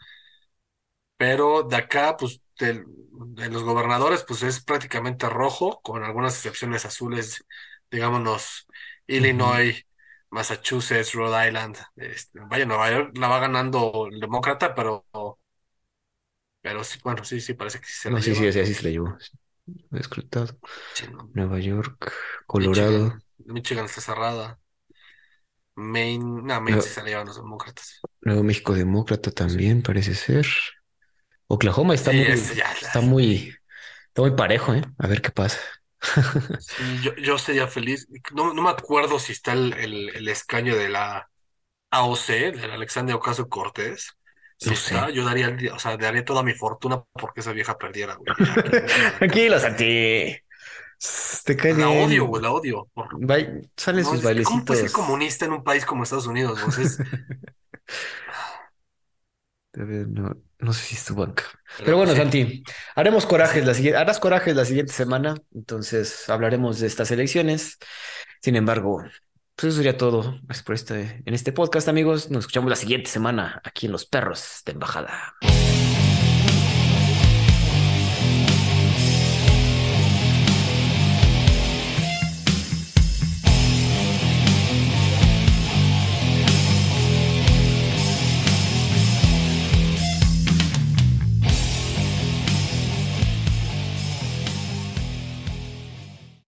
[1.22, 7.46] Pero de acá, pues, de los gobernadores, pues es prácticamente rojo, con algunas excepciones azules,
[7.92, 8.68] digámonos.
[9.08, 9.86] Illinois,
[10.32, 11.78] Massachusetts, Rhode Island.
[11.96, 15.06] Este, vaya, Nueva York la va ganando el demócrata, pero,
[16.62, 18.48] pero sí, bueno, sí, sí, parece que sí se la No, sí, sí, lleva.
[18.48, 19.18] así, así se la llevó.
[19.92, 20.58] Escrutado.
[20.94, 21.34] Sí, no.
[21.34, 22.14] Nueva York,
[22.48, 24.58] Colorado, Michigan, Michigan está cerrada.
[25.76, 28.06] Maine, no, Maine sí se la llevan los demócratas.
[28.24, 30.48] Nuevo México Demócrata Sí, también parece ser.
[31.54, 32.26] Oklahoma está sí, muy,
[32.56, 32.88] ya, ya.
[32.88, 33.56] está muy,
[34.08, 34.84] está muy parejo, ¿eh?
[35.00, 35.60] A ver qué pasa.
[36.58, 38.08] Sí, yo, yo sería feliz.
[38.34, 41.30] No, no me acuerdo si está el, el, el escaño de la
[41.92, 44.12] AOC, del Alexandria Ocasio-Cortez.
[44.58, 44.96] Si No sé.
[44.96, 48.32] está, yo daría, o sea, daría toda mi fortuna porque esa vieja perdiera, güey.
[49.18, 49.60] Tranquilo.
[49.60, 50.38] Santi.
[51.46, 52.90] Te cae La odio, güey, la odio.
[53.78, 56.62] Salen no, sus es ¿cómo puedes ser comunista en un país como Estados Unidos?
[56.68, 57.40] O sea, es- A ver,
[59.86, 61.44] no, no sé si es tu banca.
[61.80, 62.64] Pero bueno, Santi,
[62.96, 65.36] haremos corajes la siguiente, harás corajes la siguiente semana.
[65.54, 67.78] Entonces hablaremos de estas elecciones.
[68.42, 69.04] Sin embargo,
[69.56, 72.32] pues eso sería todo por este, en este podcast, amigos.
[72.32, 75.36] Nos escuchamos la siguiente semana aquí en Los Perros de Embajada.